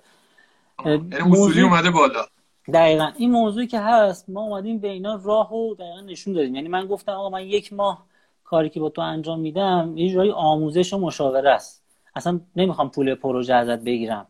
[0.84, 2.26] یعنی موضوع اومده بالا.
[2.72, 3.12] دقیقا.
[3.16, 6.54] این موضوعی که هست ما اومدیم به اینا راه و دقیقا نشون دادیم.
[6.54, 8.06] یعنی من گفتم آقا من یک ماه
[8.50, 11.82] کاری که با تو انجام میدم یه جوری آموزش و مشاوره است.
[12.14, 14.26] اصلا نمی‌خوام پول پروژه ازت بگیرم.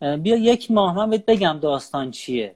[0.00, 2.54] بیا یک ماه من بهت بگم داستان چیه.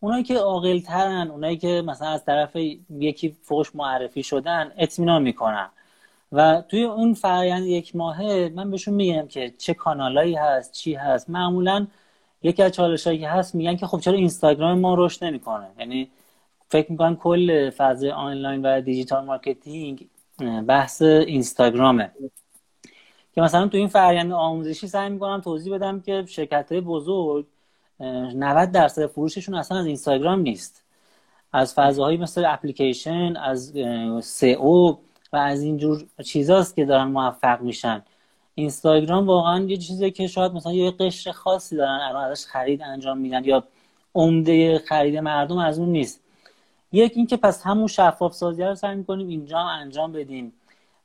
[0.00, 2.56] اونایی که عاقل ترن اونایی که مثلا از طرف
[2.90, 5.68] یکی فوش معرفی شدن اطمینان می‌کنن.
[6.32, 11.30] و توی اون فرایند یک ماهه من بهشون میگم که چه کانالایی هست چی هست.
[11.30, 11.86] معمولا
[12.42, 16.08] یکی از چالشایی که هست میگن که خب چرا اینستاگرام ما رشد نمی‌کنه؟ یعنی
[16.68, 20.06] فکر می‌کنم کل فاز آنلاین و digital marketing
[20.66, 22.10] بحث اینستاگرامه.
[23.34, 27.46] که مثلا تو این فرآیند آموزشی سعی می‌کنم توضیح بدم که شرکت های بزرگ
[28.00, 30.84] 90 درصد فروششون اصلا از اینستاگرام نیست.
[31.52, 33.76] از فضاهایی مثل اپلیکیشن از
[34.58, 34.98] او
[35.32, 38.02] و از اینجور چیزاست که دارن موفق میشن.
[38.54, 43.18] اینستاگرام واقعا یه چیزی که شاید مثلا یه قشر خاصی دارن الان ازش خرید انجام
[43.18, 43.64] میدن یا
[44.14, 46.21] عمده خرید مردم از اون نیست.
[46.92, 50.52] یک اینکه پس همون شفاف سازی رو سعی می‌کنیم اینجا انجام بدیم.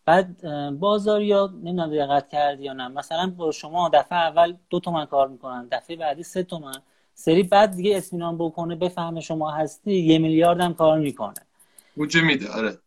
[0.05, 0.41] بعد
[0.79, 5.27] بازار یا نمی‌دونم دقت کردی یا نه مثلا با شما دفعه اول دو تومن کار
[5.27, 6.81] می‌کنن دفعه بعدی سه تومن.
[7.13, 11.33] سری بعد دیگه اسمینان بکنه بفهمه شما هستی یه میلیارد هم کار می‌کنه.
[11.95, 12.77] بودجه میده آره.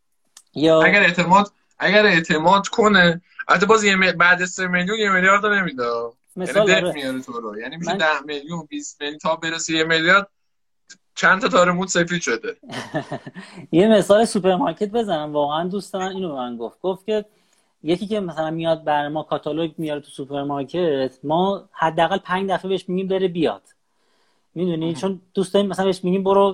[0.54, 5.84] یا اگر اعتماد اگر اعتماد کنه البته باز یه بعد سه میلیون یه میلیارد نمیده.
[6.36, 7.58] مثال یعنی میاره تو رو.
[7.60, 7.98] یعنی میشه من...
[7.98, 10.28] 10 میلیون 20 میلیون تا برسه یه میلیارد.
[11.14, 12.56] چند تا تار سفید شده.
[13.72, 15.32] یه مثال سوپرمارکت بزنم.
[15.32, 16.80] واقعا دوست من اینو به من گفت.
[16.80, 17.24] گفت که
[17.82, 22.88] یکی که مثلا میاد بر ما کاتالوگ میاره تو سوپرمارکت ما حداقل پنج دفعه بهش
[22.88, 23.62] میگیم بره بیاد.
[24.54, 26.52] می‌دونی؟ چون دوست داریم مثلا بهش میگیم برو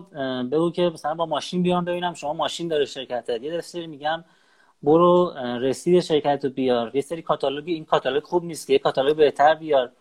[0.52, 4.24] بگو که مثلا با ماشین بیام ببینم شما ماشین داره شرکت یه دسته میگم
[4.82, 6.96] برو رسید شرکت رو بیار.
[6.96, 9.92] یه سری کاتالوگ این کاتالوگ خوب نیست که یه کاتالوگ بهتر بیار.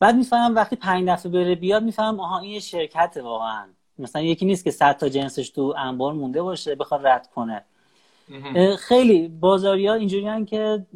[0.00, 3.66] بعد می‌فهمم وقتی پنج دفعه بره بیاد می‌فهمم آها این یه شرکت واقعا.
[3.98, 7.64] مثلا یکی نیست که صد تا جنسش تو انبار مونده باشه بخواد رد کنه.
[8.78, 10.86] خیلی بازاری ها اینجوری که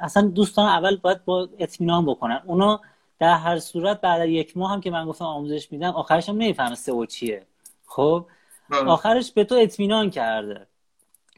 [0.00, 2.42] اصلا دوستان اول باید با اطمینان بکنن.
[2.46, 2.80] اونا
[3.18, 6.74] در هر صورت بعد یک ماه هم که من گفتم آموزش میدم آخرش هم نمی‌فهمه
[6.74, 7.46] سئو چیه.
[7.86, 8.26] خب؟
[8.70, 8.80] بله.
[8.80, 10.66] آخرش به تو اطمینان کرده.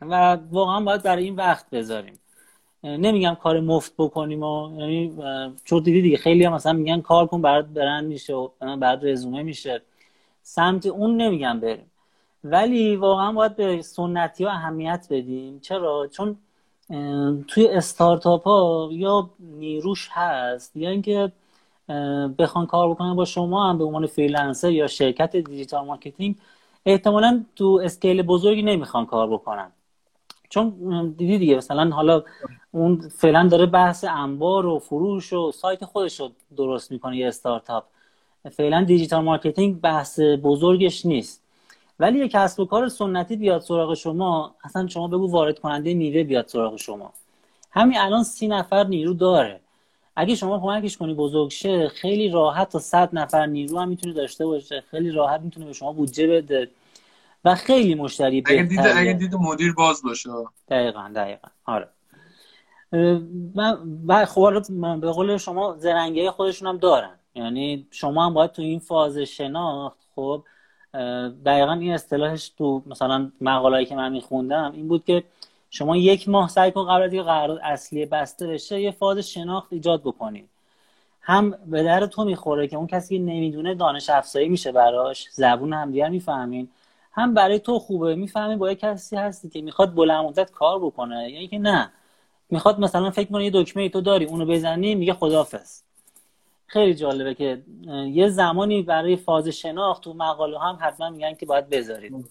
[0.01, 2.19] و واقعا باید برای این وقت بذاریم.
[2.85, 5.13] نمیگم کار مفت بکنیم و یعنی
[5.65, 8.49] چون دیدی دیگه خیلی هم مثلا میگن کار کن برات برند میشه و
[8.81, 9.83] بعد رزومه میشه.
[10.43, 11.91] سمت اون نمیگم بریم.
[12.45, 15.61] ولی واقعا باید به سنتی ها اهمیت بدیم.
[15.61, 16.37] چرا؟ چون
[17.49, 21.33] توی استارتاپ ها یا نیروش هست یا اینکه
[22.39, 26.37] بخوان کار بکنن با شما هم به عنوان freelancer یا شرکت digital marketing
[26.87, 29.71] احتمالا تو scale بزرگی نمی‌خوان کار بکنن.
[30.55, 32.23] چون دیدی دیگه مثلا حالا
[32.73, 37.85] اون فعلا داره بحث انبار و فروش و سایت خودش رو درست می‌کنه یه استارتاپ.
[38.53, 41.43] فعلا digital marketing بحث بزرگش نیست.
[42.01, 46.23] ولی یه کسب و کار سنتی بیاد سراغ شما اصلا شما بگو وارد کننده میوه
[46.23, 47.13] بیاد سراغ شما.
[47.71, 49.61] همین الان سی نفر نیرو داره.
[50.17, 54.47] اگه شما کمکش کنی بزرگ شه خیلی راحت تا صد نفر نیرو هم می‌تونه داشته
[54.47, 56.71] باشه خیلی راحت می‌تونه به شما بودجه بده.
[57.45, 60.31] و خیلی مشتری اگه دیده اگه دیده مدیر باز باشه.
[60.69, 61.49] دقیقا دقیقا.
[61.65, 61.89] آره.
[64.05, 64.63] من خب
[65.01, 67.15] به قول شما زرنگی خودشون هم دارن.
[67.35, 70.43] یعنی شما هم باید تو این فاز شناخت خب
[71.45, 75.25] دقیقا این اصطلاحش تو مثلا مقالهایی که من میخوندم این بود که
[75.71, 79.73] شما یک ماه سعی کن قبل از اینکه قرارداد اصلی بسته بشه یه فاز شناخت
[79.73, 80.45] ایجاد بکنی.
[81.21, 85.73] هم به در تو می‌خوره که اون کسی که نمی‌دونه دانش افزایی میشه براش زبون
[85.73, 86.69] همدیگر می‌فهمین.
[87.15, 88.15] هم برای تو خوبه.
[88.15, 91.31] می‌فهمی با یه کسی هستی که می‌خواد بلند مدت کار بکنه.
[91.31, 91.93] یعنی که نه.
[92.51, 95.81] می‌خواد مثلا فکر کنه یه دکمه ای تو داری اونو بزنی میگه خدافظ
[96.67, 97.63] خیلی جالبه که
[98.13, 102.27] یه زمانی برای فاز شناخت تو مقاله هم حتما میگن که باید بذارید.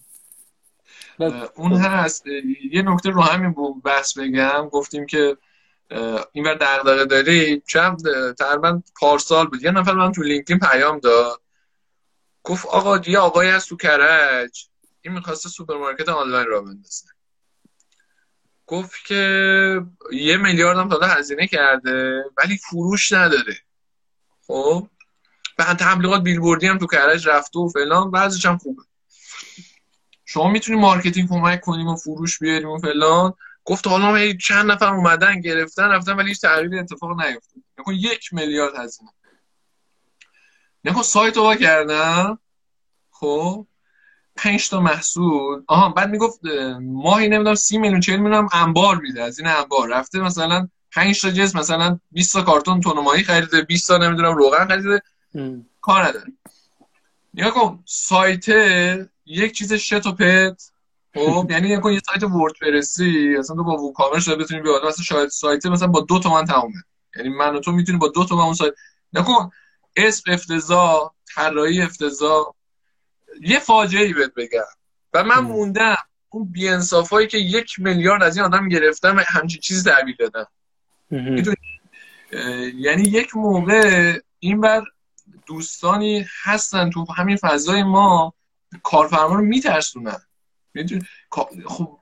[1.56, 2.26] اون هست
[2.72, 4.70] یه نکته رو همین بحث بگم.
[4.70, 5.38] گفتیم که
[6.32, 8.02] این بر دغدغه داری چند
[8.34, 9.64] تقریبا پارسال بود.
[9.64, 11.42] یه نفر من تو لینکدین پیام داد.
[12.44, 14.68] گفت آقا یه آقای از تو کرج.
[15.04, 17.06] این می‌خواسته سوپرمارکت آنلاین را بندازه.
[18.68, 19.82] گفت که
[20.12, 23.58] یه میلیارد هم تا هزینه کرده ولی فروش نداره.
[24.48, 24.88] خب؟
[25.58, 28.84] بعد تبلیغات بیلبوردی هم تو کرج رفته و فلان بعضیش هم خوبه.
[30.26, 33.34] شما می‌تونی marketing کمک کنیم و فروش بیاریم و فلان.
[33.66, 37.64] گفت حالا چند نفر اومدن گرفتن رفتن ولی هیچ تغییری اتفاق نیفتاد.
[37.78, 39.10] نکن یک میلیارد هزینه.
[40.84, 42.40] نکن سایت رو کردم
[43.12, 43.68] خب؟
[44.36, 45.64] پنج تا محصول.
[45.68, 46.40] آها بعد می‌گفت
[46.82, 49.24] ماهی نمی‌دونم سی میلیون چهل میلیون انبار میده.
[49.24, 53.62] از این انبار رفته مثلا 5 تا جنس مثلا 20 تا کارتون تون ماهی خریده
[53.62, 55.02] 20 تا نمی‌دونم روغن خریده.
[55.82, 56.26] کار نداره.
[57.34, 58.46] نگاه کن سایت
[59.26, 60.72] یک چیز شت و پت.
[61.16, 65.30] خب یعنی نگاه کن یه سایت وردپرسی اصلا تو با ووکامرس بتونی بیاد مثلا شاید
[65.30, 66.84] سایت مثلا با دو تومن تمومه.
[67.16, 68.74] یعنی من و تو می‌تونی با دو تومن اون سایت.
[69.14, 69.50] نکن
[69.96, 72.46] اسم افتضاح طراحی افتضاح.
[73.42, 74.64] یه فاجعه ای بهت بگم.
[75.14, 75.96] و من موندم
[76.30, 80.48] اون بیانصافایی که یک میلیارد از این آدم گرفتم همچین چیز تحویل دادم.
[82.76, 84.84] یعنی یک موقع این بر
[85.46, 88.34] دوستانی هستن تو همین فضای ما
[88.84, 90.22] کارفرما رو میترسونن.
[91.32, 91.50] خب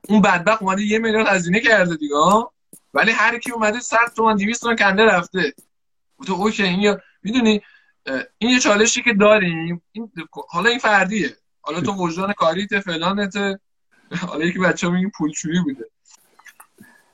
[0.08, 2.16] اون بدبخت اومده یه میلیارد هزینه کرده دیگه
[2.94, 5.54] ولی هر کی اومده 100 تومن 200 تومن کنده رفته.
[6.26, 7.62] تو OK این می‌دونی؟
[8.38, 10.12] این یه چالشی که داریم این
[10.48, 11.36] حالا این فردیه.
[11.60, 13.34] حالا تو وجدان کاریت فلانت
[14.28, 15.84] حالا یکی بچه میگه پولشویی بوده.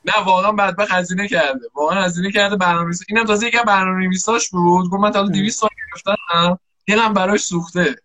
[0.05, 1.67] نه واقعا بدبخت هزینه کرده.
[1.75, 3.01] واقعا هزینه کرده برنامه‌نویس.
[3.09, 4.89] اینم تازه یکم برنامه‌نویساش بود.
[4.89, 7.95] گفت من تا 200 تومن گرفتم دلم براش سوخته.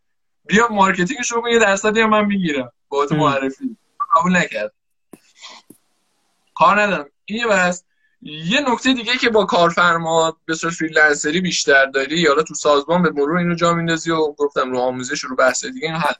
[0.47, 2.73] بیا marketing ش رو یه درصدی هم من می‌گیرم.
[2.89, 3.77] با معرفی.
[4.17, 4.73] قبول نکرد.
[6.55, 7.09] کار ندارم.
[7.25, 7.85] این بس
[8.25, 13.11] یه نکته دیگه که با کارفرما به صورت فریلنسری بیشتر داری یا تو سازمان به
[13.11, 16.15] مرور اینو جا میندازی و گفتم رو آموزش رو بحث دیگه اینو حل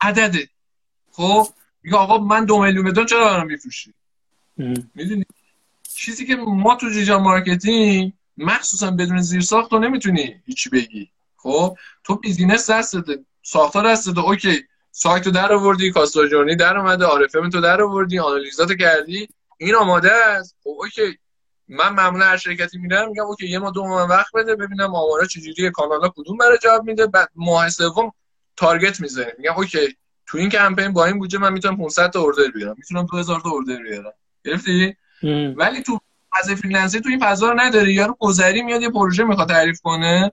[0.00, 0.48] عدده.
[1.12, 1.46] خب
[1.82, 3.94] میگه آقا من دو میلیون بدون چرا برام میفروشی؟
[4.94, 5.24] می‌دونی؟
[5.94, 11.10] چیزی که ما تو جیجا مارکتینگ مخصوصا بدون زیر ساخت تو نمی‌تونی هیچی بگی.
[11.36, 17.04] خب تو بیزینس دستته ساختار دستته اوکی سایت رو در آوردی customer journey در اومده
[17.04, 19.28] RFM تو در آوردی آنالیزاتو کردی.
[19.64, 21.18] این آماده است؟ خب OK.
[21.68, 25.26] من معمولا هر شرکتی میرم میگم OK یه ماه دو ماه وقت بده ببینم آمارا
[25.26, 27.06] چجوریه کانالا کدوم برای جواب میده.
[27.06, 28.12] بعد ماه سوم
[28.56, 29.34] target می‌زنیم.
[29.38, 29.96] میگم OK
[30.26, 32.74] تو این کمپین با این بودجه من می‌تونم 500 تا order بیارم.
[32.78, 34.12] می‌تونم 2000 تا order بیارم.
[34.44, 34.96] گرفتی؟
[35.56, 36.00] ولی تو
[36.32, 40.32] از freelancer تو این فضا رو نداره یارو گذری میاد یه پروژه می‌خواد تعریف کنه.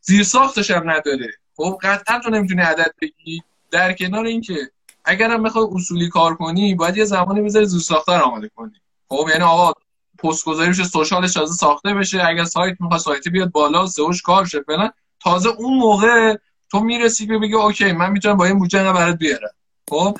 [0.00, 1.34] زیر ساختش هم نداره.
[1.56, 4.70] خب قطعا تو نمی‌تونی عدد بگی در کنار اینکه
[5.04, 8.80] اگرم بخوای اصولی کار کنی باید یه زمانی بذاری زیر ساختار آماده کنی.
[9.08, 9.72] خب یعنی آقا
[10.18, 14.44] پست گذاری بشه سوشالش تازه ساخته بشه اگر سایت می‌خواد سایتی بیاد بالا سئوش کار
[14.44, 14.90] شه فلان
[15.20, 16.36] تازه اون موقع
[16.70, 19.54] تو می‌رسی که بگی اوکی من می‌تونم با این بودجه برات بیارم.
[19.90, 20.18] خب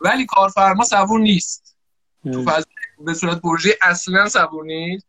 [0.00, 1.76] ولی کارفرما صبور نیست.
[2.32, 2.66] تو فاز
[2.98, 5.06] به صورت پروژه اصلا صبور نیست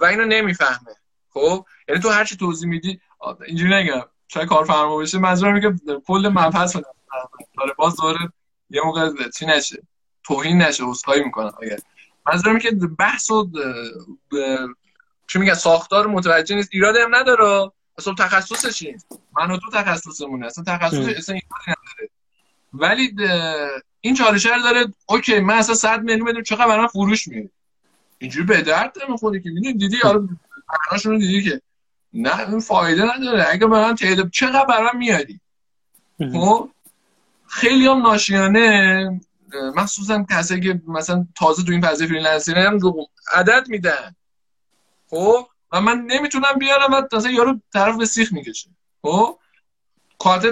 [0.00, 0.94] و اینو نمی‌فهمه.
[1.30, 3.00] خب یعنی تو هر چی توضیح میدی
[3.46, 4.02] اینجوری نگم.
[4.28, 5.74] شاید کارفرما بشه منظورم که
[6.06, 6.76] کل مبحث
[7.58, 8.18] داره باز داره
[8.70, 9.82] یه موقع چی نشه
[10.24, 11.78] توهین نشه عذرخواهی می‌کنم اگر.
[12.26, 13.50] منظورم که بحث و
[15.26, 16.68] چی میگن ساختار متوجه نیست.
[16.72, 17.70] ایراد هم نداره.
[17.98, 19.00] اصلا تخصصش این.
[19.36, 20.46] من و تو تخصصمونه.
[20.46, 22.10] اصلا تخصص اصلا ایرادی نداره.
[22.72, 23.14] ولی
[24.00, 24.86] این چالش رو داره.
[25.06, 27.50] اوکی من اصلا 100 میلیون بدم چقدر برام فروش میاد
[28.18, 29.50] اینجوری به درد نمی‌خوره که.
[29.50, 30.28] می‌دونی دیدی حالا
[31.04, 31.60] رو دیدی که
[32.12, 33.46] نه این فایده نداره.
[33.50, 35.40] اگه من تعداد چقدر برام میاری؟
[36.32, 36.70] خب؟
[37.48, 39.20] خیلی هم ناشیانه.
[39.74, 42.80] مخصوصا کسایی که مثلا تازه تو این فضای freelancing هم
[43.34, 44.14] عدد میدن.
[45.10, 48.70] خب؟ و من نمی‌تونم بیارم و مثلا یارو طرف به سیخ می‌کشه.
[49.02, 49.38] خب؟
[50.18, 50.44] کارت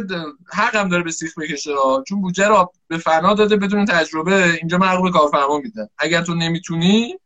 [0.53, 1.71] حقم داره به سیخ بکشه
[2.09, 4.53] چون بودجه رو به فنا داده بدون تجربه.
[4.53, 5.89] اینجا من به کارفرما میدم.
[5.99, 7.19] اگر تو نمی‌تونی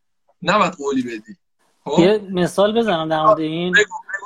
[0.42, 1.36] نباید قولی بدی.
[1.84, 3.74] خب؟ یه مثال بزنم در مورد این.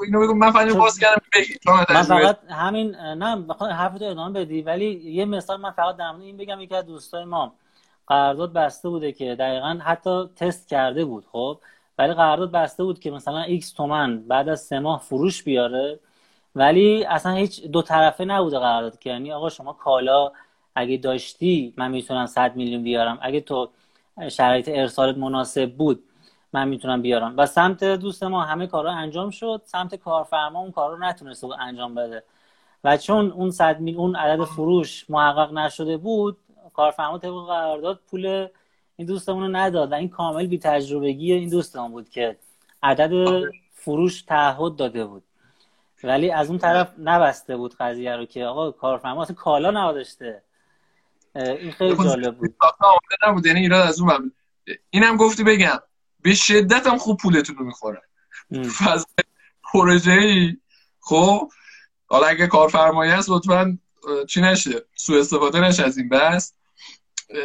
[0.02, 4.40] اینو بگو من فقط باز کردم بگی من فقط همین نه بخوام حرف تو ادامه
[4.40, 7.54] بدی ولی یه مثال من فقط در این بگم یکی از دوستای ما
[8.06, 11.58] قرارداد بسته بوده که دقیقا حتی تست کرده بود خب؟
[11.98, 16.00] ولی قرارداد بسته بود که مثلا X تومن بعد از سه ماه فروش بیاره
[16.54, 20.32] ولی اصلا هیچ دو طرفه نبوده قرارداد که یعنی آقا شما کالا
[20.74, 23.18] اگه داشتی من می‌تونم 100 میلیون بیارم.
[23.22, 23.68] اگه تو
[24.28, 26.04] شرایط ارسالت مناسب بود
[26.54, 27.34] من می‌تونم بیارم.
[27.36, 29.62] و سمت دوست ما همه کارا انجام شد.
[29.64, 32.22] سمت کارفرما اون کار رو نتونسته بود انجام بده.
[32.84, 36.38] و چون اون صد میل اون عدد فروش محقق نشده بود
[36.74, 38.48] کارفرما طبق قرارداد پول
[38.96, 39.92] این دوستمون رو نداد.
[39.92, 42.36] و این کامل بی تجربگی این دوستمون بود که
[42.82, 43.42] عدد
[43.72, 45.22] فروش تعهد داده بود.
[46.04, 50.42] ولی از اون طرف نبسته بود قضیه رو که آقا کارفرما اصلا کالا نداشته
[51.34, 52.54] این خیلی جالب بود.
[53.26, 53.46] نبود.
[53.46, 54.32] یعنی ایراد از اون
[54.90, 55.78] اینم گفتی بگم.
[56.24, 58.00] به شدت هم خوب پولتون رو می‌خورن
[58.78, 59.04] فضل
[59.72, 60.56] پروژه ای
[61.00, 61.50] خب
[62.06, 63.78] حالا اگه کارفرمایی هست لطفا
[64.28, 66.52] چی نشه؟ سو استفاده نشه از این بس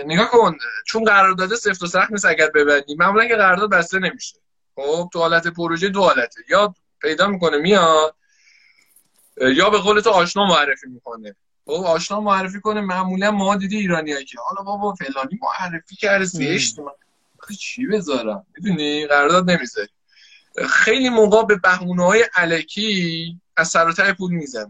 [0.06, 0.58] نگاه کن
[0.88, 4.38] چون قرارداد سفت و سخت نیست اگر ببندی معمولا که قرارداد بسته نمیشه.
[4.76, 6.42] خب تو حالت پروژه دو حالته.
[6.50, 8.16] یا پیدا می‌کنه میاد
[9.42, 11.36] یا به قول تو آشنا معرفی می‌کنه.
[11.66, 16.76] خب آشنا معرفی کنه معمولا ما دیدی ایرانیایی که حالا بابا فلانی معرفی کرده زشت
[17.56, 19.88] چی بذارم؟ می‌دونی؟ قرارداد نمی‌ذاری.
[20.70, 24.70] خیلی موقع به بهونه های علکی از سر پول می‌زنن.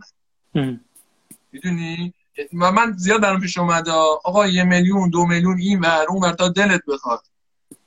[1.52, 2.14] می‌دونی؟
[2.60, 6.32] و من زیاد برام پیش اومده آقا یه میلیون دو میلیون این ور اون ور
[6.32, 7.22] تا دلت بخواد.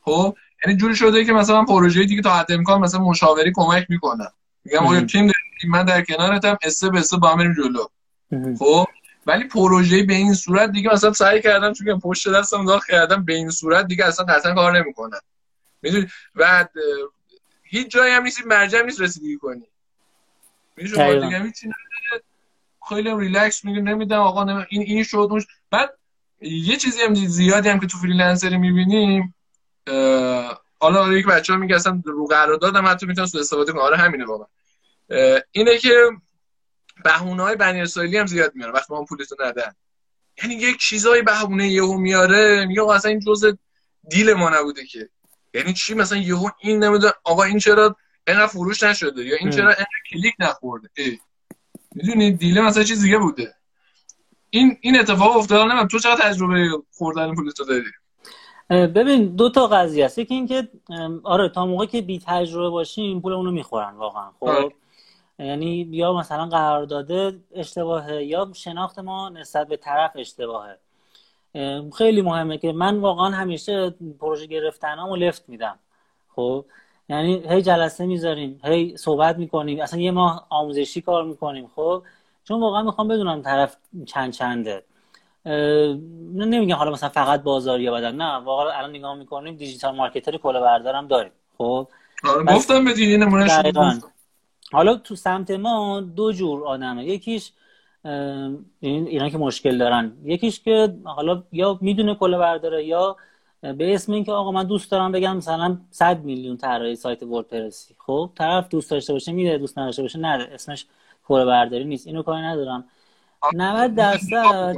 [0.01, 4.28] خب؟ یعنی جوری شده که مثلا پروژه دیگه تا حد امکان مثلا مشاوری کمک می‌کنن
[4.64, 5.32] میگم آیا تیم
[5.68, 7.86] من در کنارتم اسه به اسه با هم جلو.
[8.59, 8.86] خب؟
[9.26, 13.34] ولی پروژه به این صورت دیگه مثلا سعی کردم چون پشت دستم داخل کردم به
[13.34, 15.20] این صورت دیگه اصلا اصلا کار نمی‌کنم.
[15.82, 16.70] می‌دونی؟ بعد
[17.62, 19.66] هیچ جایی هم نیستی مرجع نیست رسیدگی کنی.
[20.76, 21.70] میشه دیگه هیچی
[22.88, 24.64] خیلی ریلکس میگه نمیدم آقا نمی...
[24.68, 25.98] این این شد اون بعد
[26.40, 29.34] یه چیزی هم زیادی هم که تو فریلنسری می‌بینیم
[30.80, 33.96] حالا یک بچه ها میگه اصلا رو قرارداد هم حتی می‌تونن سو استفاده کنن آره
[33.96, 34.46] همینه واقعا
[35.52, 36.10] اینه که
[37.05, 39.72] بهونه های بنی اسرائیلی هم زیاد میاره وقتی ما پولتو ندن.
[40.42, 43.53] یعنی یک چیزای بهونه یهو میاره میگه اصلا این جزء
[44.11, 45.09] دیل ما نبوده که.
[45.55, 47.96] یعنی چی؟ مثلا یهو این نمی‌دونه آقا این چرا
[48.26, 50.88] اینقدر فروش نشده؟ یا این چرا اینقدر کلیک نخورده؟
[51.94, 53.55] می‌دونی؟ دیل مثلا چیز دیگه بوده.
[54.50, 55.88] این این اتفاق افتاد نمی‌دونم.
[55.88, 57.84] تو چقدر تجربه خوردن پولتو داری؟
[58.70, 60.18] ببین دو تا قضیه است.
[60.18, 60.68] یکی اینکه
[61.22, 64.30] آره تا موقعی که بی تجربه باشیم پول اونو می‌خورن واقعا.
[64.40, 64.72] خب؟ آره.
[65.39, 70.78] یعنی یا مثلا قرارداد اشتباهه یا شناخت ما نسبت به طرف اشتباهه.
[71.99, 75.78] خیلی مهمه که من واقعا همیشه پروژه گرفتنامو لفت میدم.
[76.37, 76.64] خب؟
[77.09, 82.03] یعنی هی جلسه می‌ذاریم هی صحبت می‌کنیم اصلا یه ماه آموزشی کار می‌کنیم خب؟
[82.45, 83.76] چون واقعا می‌خوام بدونم طرف
[84.07, 84.85] چند چنده.
[86.35, 91.07] نمیگم حالا مثلا فقط بازاری بدن نه واقعا الان نگاه می‌کنیم دیجیتال مارکتر کلا بردارم
[91.07, 91.89] داریم خب؟
[92.24, 92.95] آره، گفتم به
[94.72, 97.06] حالا تو سمت ما دو جور آدمه.
[97.06, 97.52] یکیش
[98.80, 100.12] این اینا که مشکل دارن.
[100.24, 103.16] یکیش که حالا یا می‌دونه کلا برداره یا
[103.60, 107.94] به اسم اینکه آقا من دوست دارم بگم مثلا 100 میلیون طراحی سایت وردپرسی.
[107.98, 110.86] خب طرف دوست داشته باشه میده دوست نداشته باشه نده اسمش
[111.28, 112.06] کلا برداری نیست.
[112.06, 112.84] اینو کاری ندارم.
[113.54, 114.76] 90 درصد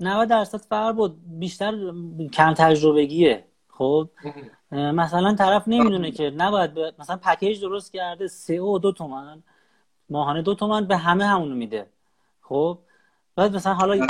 [0.00, 1.92] 90 درصد فرق بود بیشتر
[2.32, 3.44] کم تجربگیه.
[3.68, 4.08] خب
[4.72, 9.42] مثلا طرف نمی‌دونه که نباید مثلا پکیج درست کرده سه او دو تومن
[10.10, 11.86] ماهانه دو تومن به همه همونو میده.
[12.42, 12.78] خب؟
[13.36, 14.06] بعد مثلا حالا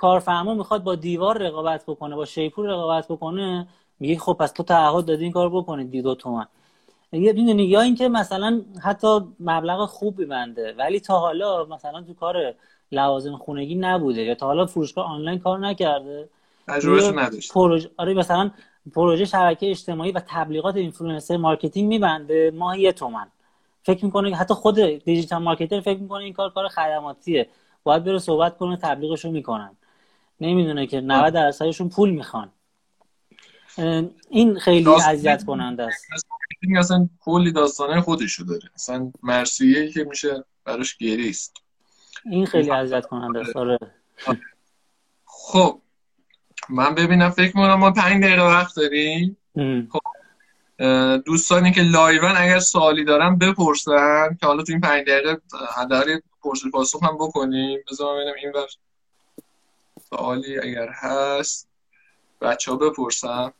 [0.00, 3.68] کارفرما می‌خواد با دیوار رقابت بکنه با شیپور رقابت بکنه
[4.00, 6.46] میگه خب پس تو تعهد دادی این کار بکنید دی دو تومن
[7.12, 12.54] می‌دونی؟ یا اینکه مثلا حتی مبلغ خوب ببنده ولی تا حالا مثلا تو کار
[12.92, 16.28] لوازم خونگی نبوده یا تا حالا فروشگاه آنلاین کار نکرده
[17.54, 18.50] پروژه آره مثلا
[18.92, 23.26] پروژه شبکه اجتماعی و تبلیغات influencer marketing میبنده ماهی یه تومن.
[23.82, 27.48] فکر می‌کنه حتی خود digital marketer فکر می‌کنه این کار کار خدماتیه.
[27.82, 29.76] باید بره صحبت کنه تبلیغشو می‌کنن.
[30.40, 32.50] نمی‌دونه که 90 درصدشون پول می‌خوان.
[34.28, 36.06] این خیلی اذیت کننده است.
[36.78, 38.70] اصلا کلی داستانه خودشو داره.
[38.74, 41.54] اصلا مرسیه که میشه براش گریست.
[42.24, 43.56] این خیلی اذیت کننده است.
[43.56, 43.78] آره.
[45.24, 45.80] خب.
[46.68, 49.36] من ببینم فکر می‌کنم ما پنج دقیقه وقت داریم.
[49.92, 50.00] خب
[51.24, 55.40] دوستانی که لایون اگر سوالی دارن بپرسن که حالا تو این پنج دقیقه
[55.76, 57.78] حداقل پرسش پاسخ هم بکنیم.
[57.90, 58.66] بذار ببینم این بر
[60.10, 61.68] سوالی اگر هست
[62.40, 63.50] بچه ها بپرسن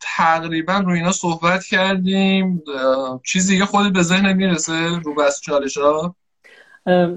[0.00, 2.62] تقریبا رو اینا صحبت کردیم.
[3.24, 6.16] چیزی دیگه خودت به ذهن می‌رسه رو بس چالش ها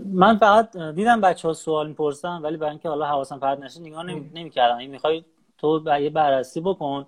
[0.05, 4.03] من فقط دیدم بچه ها سوال می‌پرسن ولی برای اینکه حالا حواسم پرد نشه نگاه
[4.03, 5.23] نمی کردم این می‌خوای
[5.57, 7.05] تو یه بررسی بکن.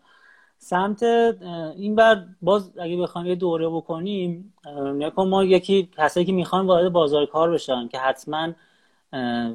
[0.57, 6.68] سمت این بر باز اگه بخوایم یه دوره بکنیم نکن ما یکی کسایی که می‌خوان
[6.68, 8.49] وارد بازار کار بشن که حتما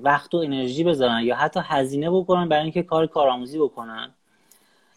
[0.02, 4.10] وقت و انرژی بذارن یا حتی هزینه بکنن برای اینکه کار کارآموزی بکنن.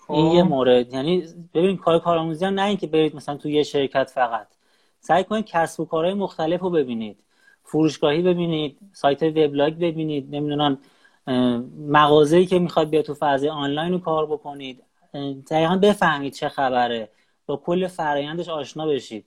[0.09, 0.49] این یه خب.
[0.49, 0.93] مورد.
[0.93, 4.47] یعنی ببین کار کارآموزی هم نه اینکه برید مثلا تو یه شرکت فقط.
[4.99, 7.23] سعی کنید کسب و کارهای مختلف رو ببینید.
[7.67, 10.77] فروشگاهی ببینید سایت وبلاگ ببینید نمی‌دونم
[11.87, 14.83] مغازه‌ای که می‌خواد بیا تو فاز آنلاین رو کار بکنید.
[15.49, 17.09] دقیقا بفهمید چه خبره.
[17.45, 19.25] با کل فرایندش آشنا بشید.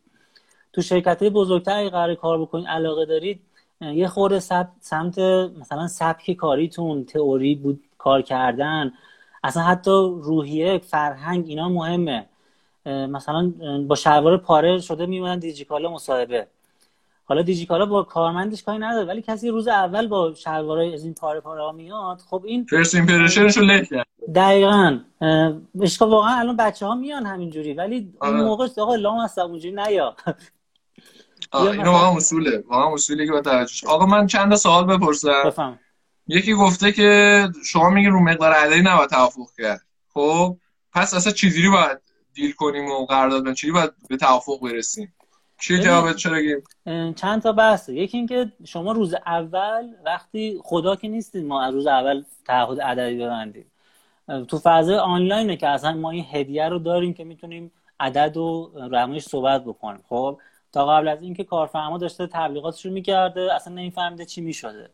[0.72, 3.40] تو شرکت های بزرگتر اگه قرار کار بکنید علاقه دارید
[3.80, 4.38] یه خورده
[4.80, 5.18] سمت
[5.60, 8.92] مثلا سبک کاریتون تئوری بود کار کردن
[9.44, 9.90] اصلا حتی
[10.22, 12.26] روحیه فرهنگ اینا مهمه.
[12.86, 13.52] مثلا
[13.88, 16.46] با شلوار پاره شده میمونن دیجیکالا مصاحبه.
[17.30, 21.40] حالا دیجیکالا با کارمندش کاری نداره ولی کسی روز اول با شلوارای از این پاره
[21.40, 24.06] پاره میاد خب این فرست ایمپرشنش رو کرد.
[24.34, 24.98] دقیقاً.
[25.80, 28.32] اشکا واقعا الان بچه ها میان همینجوری ولی آره.
[28.32, 30.16] اون موقع آقا لام هستم اونجوری نیا.
[31.54, 32.64] اینو واقعا اصوله.
[32.68, 35.42] واقعا اصولی که باید آقا من چند سوال بپرسم.
[35.44, 35.78] بفهم.
[36.26, 39.80] یکی گفته که شما میگی رو مقدار عددی نباید توافق کرد.
[40.14, 40.56] خب
[40.92, 41.98] پس اصلا چیزی باید
[42.34, 45.14] دیل کنیم و قرارداد چی باید به توافق برسیم؟
[45.60, 46.36] چی جوابت چرا
[47.12, 52.22] چند تا بحثه یکی اینکه شما روز اول وقتی خدا که نیستید ما روز اول
[52.46, 53.66] تعهد عددی ببندیم.
[54.48, 59.24] تو فضای آنلاینه که اصلا ما این هدیه رو داریم که می‌تونیم عدد و رمایش
[59.24, 60.04] صحبت بکنیم.
[60.08, 60.38] خب
[60.72, 64.90] تا قبل از اینکه کارفرما داشته تبلیغاتش رو می‌کرده اصلا نمیفهمیده چی می‌شده.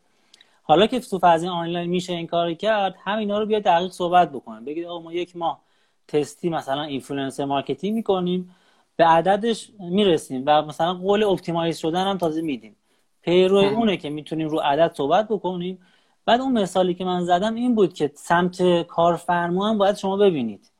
[0.63, 4.65] حالا که تو فضای آنلاین میشه این کار کرد همینا رو بیا دقیق صحبت بکنیم.
[4.65, 5.61] بگید آقا ما یک ماه
[6.09, 8.55] تستی مثلا influencer marketing می‌کنیم.
[8.97, 12.77] به عددش می‌رسیم و مثلا قول optimize شدن هم تازه میدیم.
[13.23, 15.79] پیرو اونه که می‌تونیم رو عدد صحبت بکنیم.
[16.25, 20.71] بعد اون مثالی که من زدم این بود که سمت کارفرما هم باید شما ببینید.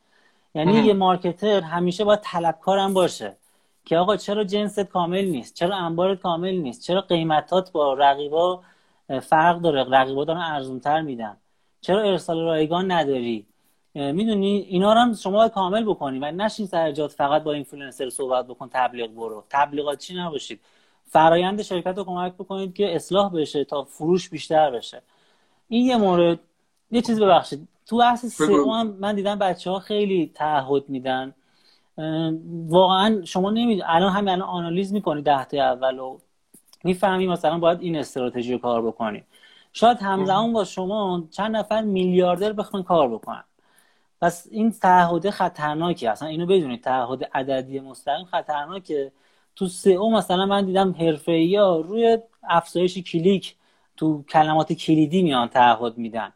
[0.55, 3.37] یعنی یه marketer همیشه باید طلبکارم باشه
[3.85, 8.63] که آقا چرا جنست کامل نیست؟ چرا انبارت کامل نیست؟ چرا قیمتات با رقیبا
[9.23, 11.37] فرق داره؟ رقیبا دارن ارزونتر میدن.
[11.81, 13.47] چرا ارسال رایگان نداری؟
[13.97, 16.19] می‌دونی اینا رو هم شما باید کامل بکنی.
[16.19, 19.45] و نشین سر فقط با اینفلوئنسر صحبت بکن تبلیغ برو.
[19.51, 20.61] تبلیغات چی نباشید؟
[21.05, 25.03] فرایند شرکت رو کمک بکنید که اصلاح بشه تا فروش بیشتر بشه.
[25.69, 26.39] این یه مورد.
[26.91, 27.69] یه چیز ببخشید.
[27.87, 31.35] تو اصل سئو هم من دیدم بچه ها خیلی تعهد میدن.
[32.69, 36.19] واقعا شما نمید الان همین الان آنالیز می‌کنی ده تا اول و
[36.85, 39.25] می‌فهمی مثلا باید این استراتژی رو کار بکنی.
[39.73, 43.45] شاید همزمان با شما چند نفر میلیاردر بخوان کار بکنن.
[44.21, 46.11] پس این تعهد خطرناکه.
[46.11, 49.13] اصلا اینو بدونید تعهد عددی مستقیم خطرناکه.
[49.57, 53.57] تو سئو مثلا من دیدم حرفه‌ای ها روی افزایش کلیک
[53.97, 56.33] تو کلمات کلیدی میان تعهد میدن.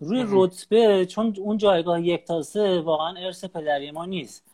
[0.00, 4.44] روی رتبه چون اون جایگاه یک تا سه واقعا ارث پدری ما نیست.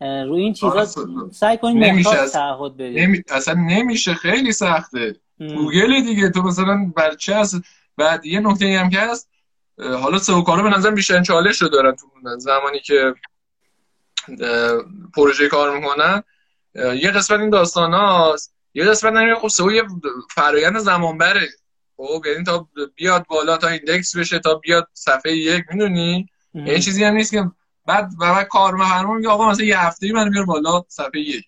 [0.00, 0.84] روی این چیزا
[1.32, 2.98] سعی کنید نمیشه تعهد بدید.
[2.98, 3.22] نمی...
[3.30, 5.16] اصلا نمیشه خیلی سخته.
[5.38, 7.42] گوگل دیگه تو مثلا بر چه
[7.96, 9.30] بعد یه نکته هم که هست
[9.78, 12.06] حالا سئو کارا به نظر بیشتر چالش رو دارن تو
[12.38, 13.14] زمانی که
[15.14, 16.22] پروژه کار می‌کنن
[16.74, 18.54] یه قسمت این داستان هاست.
[18.74, 19.82] یه قسمت نمیده خب سئو یه
[20.34, 21.48] فرایند زمان بره
[21.96, 27.04] خب یعنی تا بیاد بالا تا index بشه تا بیاد صفحه یک می‌دونی؟ این چیزی
[27.04, 27.50] هم نیست که
[27.86, 31.44] بعد و بعد کارمند میگه آقا مثلا یه هفته من بیار بالا صفحه یک.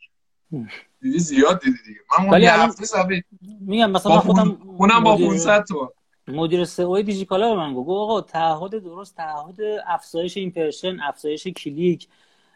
[1.00, 2.00] دیدی؟ زیاد دیدی دیگه.
[2.30, 3.24] من یه هفته صفحه
[3.60, 5.92] میگم مثلا من خودم اونم با 500 تو
[6.28, 9.56] مدیر سئو دیجیکالا به من گفت آقا تعهد درست تعهد
[9.86, 12.08] افزایش impression افزایش کلیک.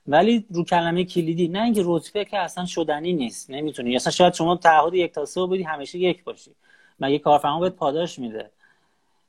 [0.07, 3.97] ولی رو کلمه کلیدی نه اینکه رتبه که اصلا شدنی نیست نمی‌تونی.
[3.97, 6.51] اصلا شاید شما تعهد یک تا سه بدی همیشه یک باشی.
[7.01, 8.51] مگه کارفرما بهت پاداش میده؟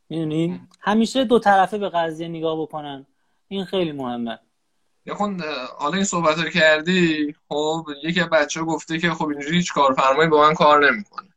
[0.09, 3.05] می‌دونی؟ همیشه دو طرفه به قضیه نگاه بکنن.
[3.47, 4.39] این خیلی مهمه.
[5.13, 5.41] خب
[5.77, 10.41] حالا این صحبت رو کردی خب یکی بچه گفته که خب اینجوری هیچ کارفرمایی با
[10.41, 11.29] من کار نمی‌کنه.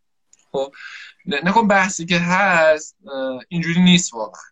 [0.52, 0.72] خب
[1.30, 2.96] خب بحثی که هست
[3.48, 4.42] اینجوری نیست واقعا.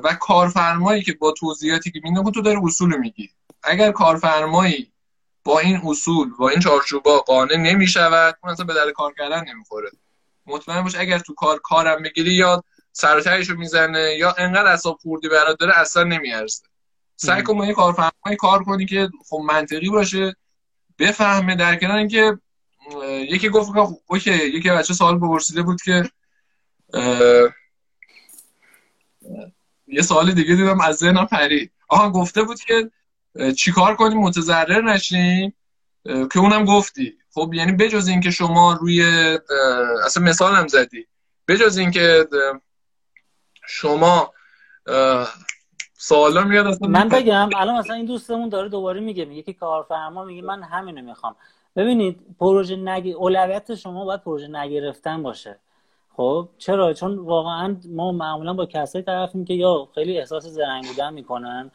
[0.00, 3.30] و کارفرمایی که با توضیحاتی که میده تو داره اصول میگی.
[3.62, 4.92] اگر کارفرمایی
[5.44, 9.90] با این اصول با این چارچوبا قانع نمی‌شود اون اصلا به در کار کردن نمی‌خوره.
[10.46, 15.58] مطمئن باش اگر تو کار کارم بگیری یا سرتایشو می‌زنه یا انقدر اصاب خوردی برات
[15.58, 16.62] داره اصلا نمیارزه.
[17.16, 20.36] سعی کن با این کارفرمایی کار کنی که خب منطقی باشه
[20.98, 22.38] بفهمه در کنار اینکه
[23.04, 26.10] یکی گفت که اوکی یکی بچه سوال بپرسیده بود که
[29.86, 31.72] یه سوال دیگه دیدم از ذهنم پرید.
[31.88, 32.90] آها گفته بود که
[33.56, 35.54] چیکار کنیم؟ متضرر نشیم؟
[36.04, 37.18] که اونم گفتی.
[37.34, 39.02] خب یعنی بجز اینکه شما روی
[40.04, 41.06] اصلا مثال هم زدی.
[41.48, 42.28] بجز اینکه
[43.68, 44.32] شما
[45.98, 50.24] سوالا میاد اصلا من بگم الان مثلا این دوستمون داره دوباره میگه میگه که کارفرما
[50.24, 51.36] میگه من همینو می‌خوام.
[51.76, 53.14] ببینید پروژه نگ...
[53.16, 55.58] اولویت شما باید پروژه نگرفتن باشه.
[56.16, 61.14] خب؟ چرا؟ چون واقعا ما معمولا با کسایی طرفیم که یا خیلی احساس زرنگ بودن
[61.14, 61.70] می‌کنن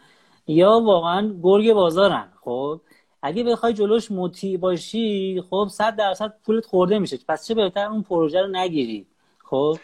[0.48, 2.28] یا واقعا گرگ بازارن.
[2.42, 2.82] خب؟
[3.22, 7.18] اگه بخوای جلوش مطیع باشی خب صد درصد پولت خورده میشه.
[7.28, 9.78] پس چه بهتر اون پروژه رو نگیری؟ خب؟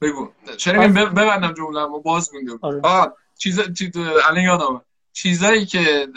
[0.00, 0.28] بگو.
[0.56, 2.58] چرا ببندم جمله باز میگم.
[2.62, 3.12] آره.
[3.38, 4.82] چیز چیز الان یادم
[5.22, 6.08] چیزایی که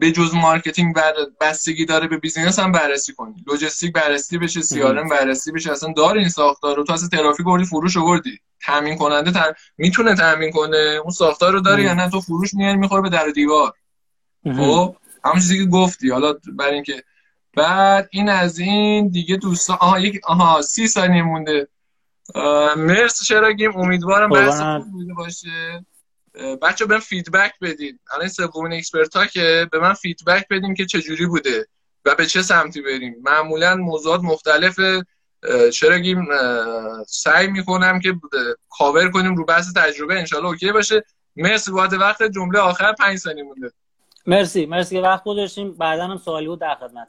[0.00, 3.44] به جز مارکتینگ بر بستگی داره به بیزینس هم بررسی کنی.
[3.46, 5.72] لوجستیک بررسی بشه سی بررسی بشه.
[5.72, 6.84] اصلا داره این ساختار رو.
[6.84, 8.38] تو اصلا ترافیک وردی فروش آوردی.
[8.66, 9.54] تامین کننده تر...
[9.78, 11.00] می‌تونه تامین کنه.
[11.02, 13.72] اون ساختار رو داره یا نه؟ تو فروش میاری می‌خوره به در دیوار.
[14.44, 16.10] خب؟ همون چیزی که گفتی.
[16.10, 17.02] حالا برای اینکه
[17.56, 21.68] بعد این از این دیگه دوستان آها یک آها سی ثانیه مونده.
[22.76, 24.60] مرس چراگیم امیدوارم بحث
[25.16, 25.84] باشه.
[26.62, 31.26] بچه به فیدبک بدید الان سومین اکسپرت ها که به من فیدبک بدیم که چجوری
[31.26, 31.66] بوده
[32.04, 33.16] و به چه سمتی بریم.
[33.22, 34.80] معمولا موضوعات مختلف
[35.72, 35.98] چرا
[37.06, 38.14] سعی می‌کنم که
[38.70, 40.18] کاور کنیم رو بحث تجربه.
[40.18, 41.04] انشالله اوکی باشه.
[41.36, 42.22] مرسی بابت وقت.
[42.22, 43.72] جمله آخر پنج ثانیه مونده.
[44.26, 44.66] مرسی.
[44.66, 45.72] مرسی که وقت گذاشتیم.
[45.72, 47.08] بعدا هم سوالی بود در خدمت.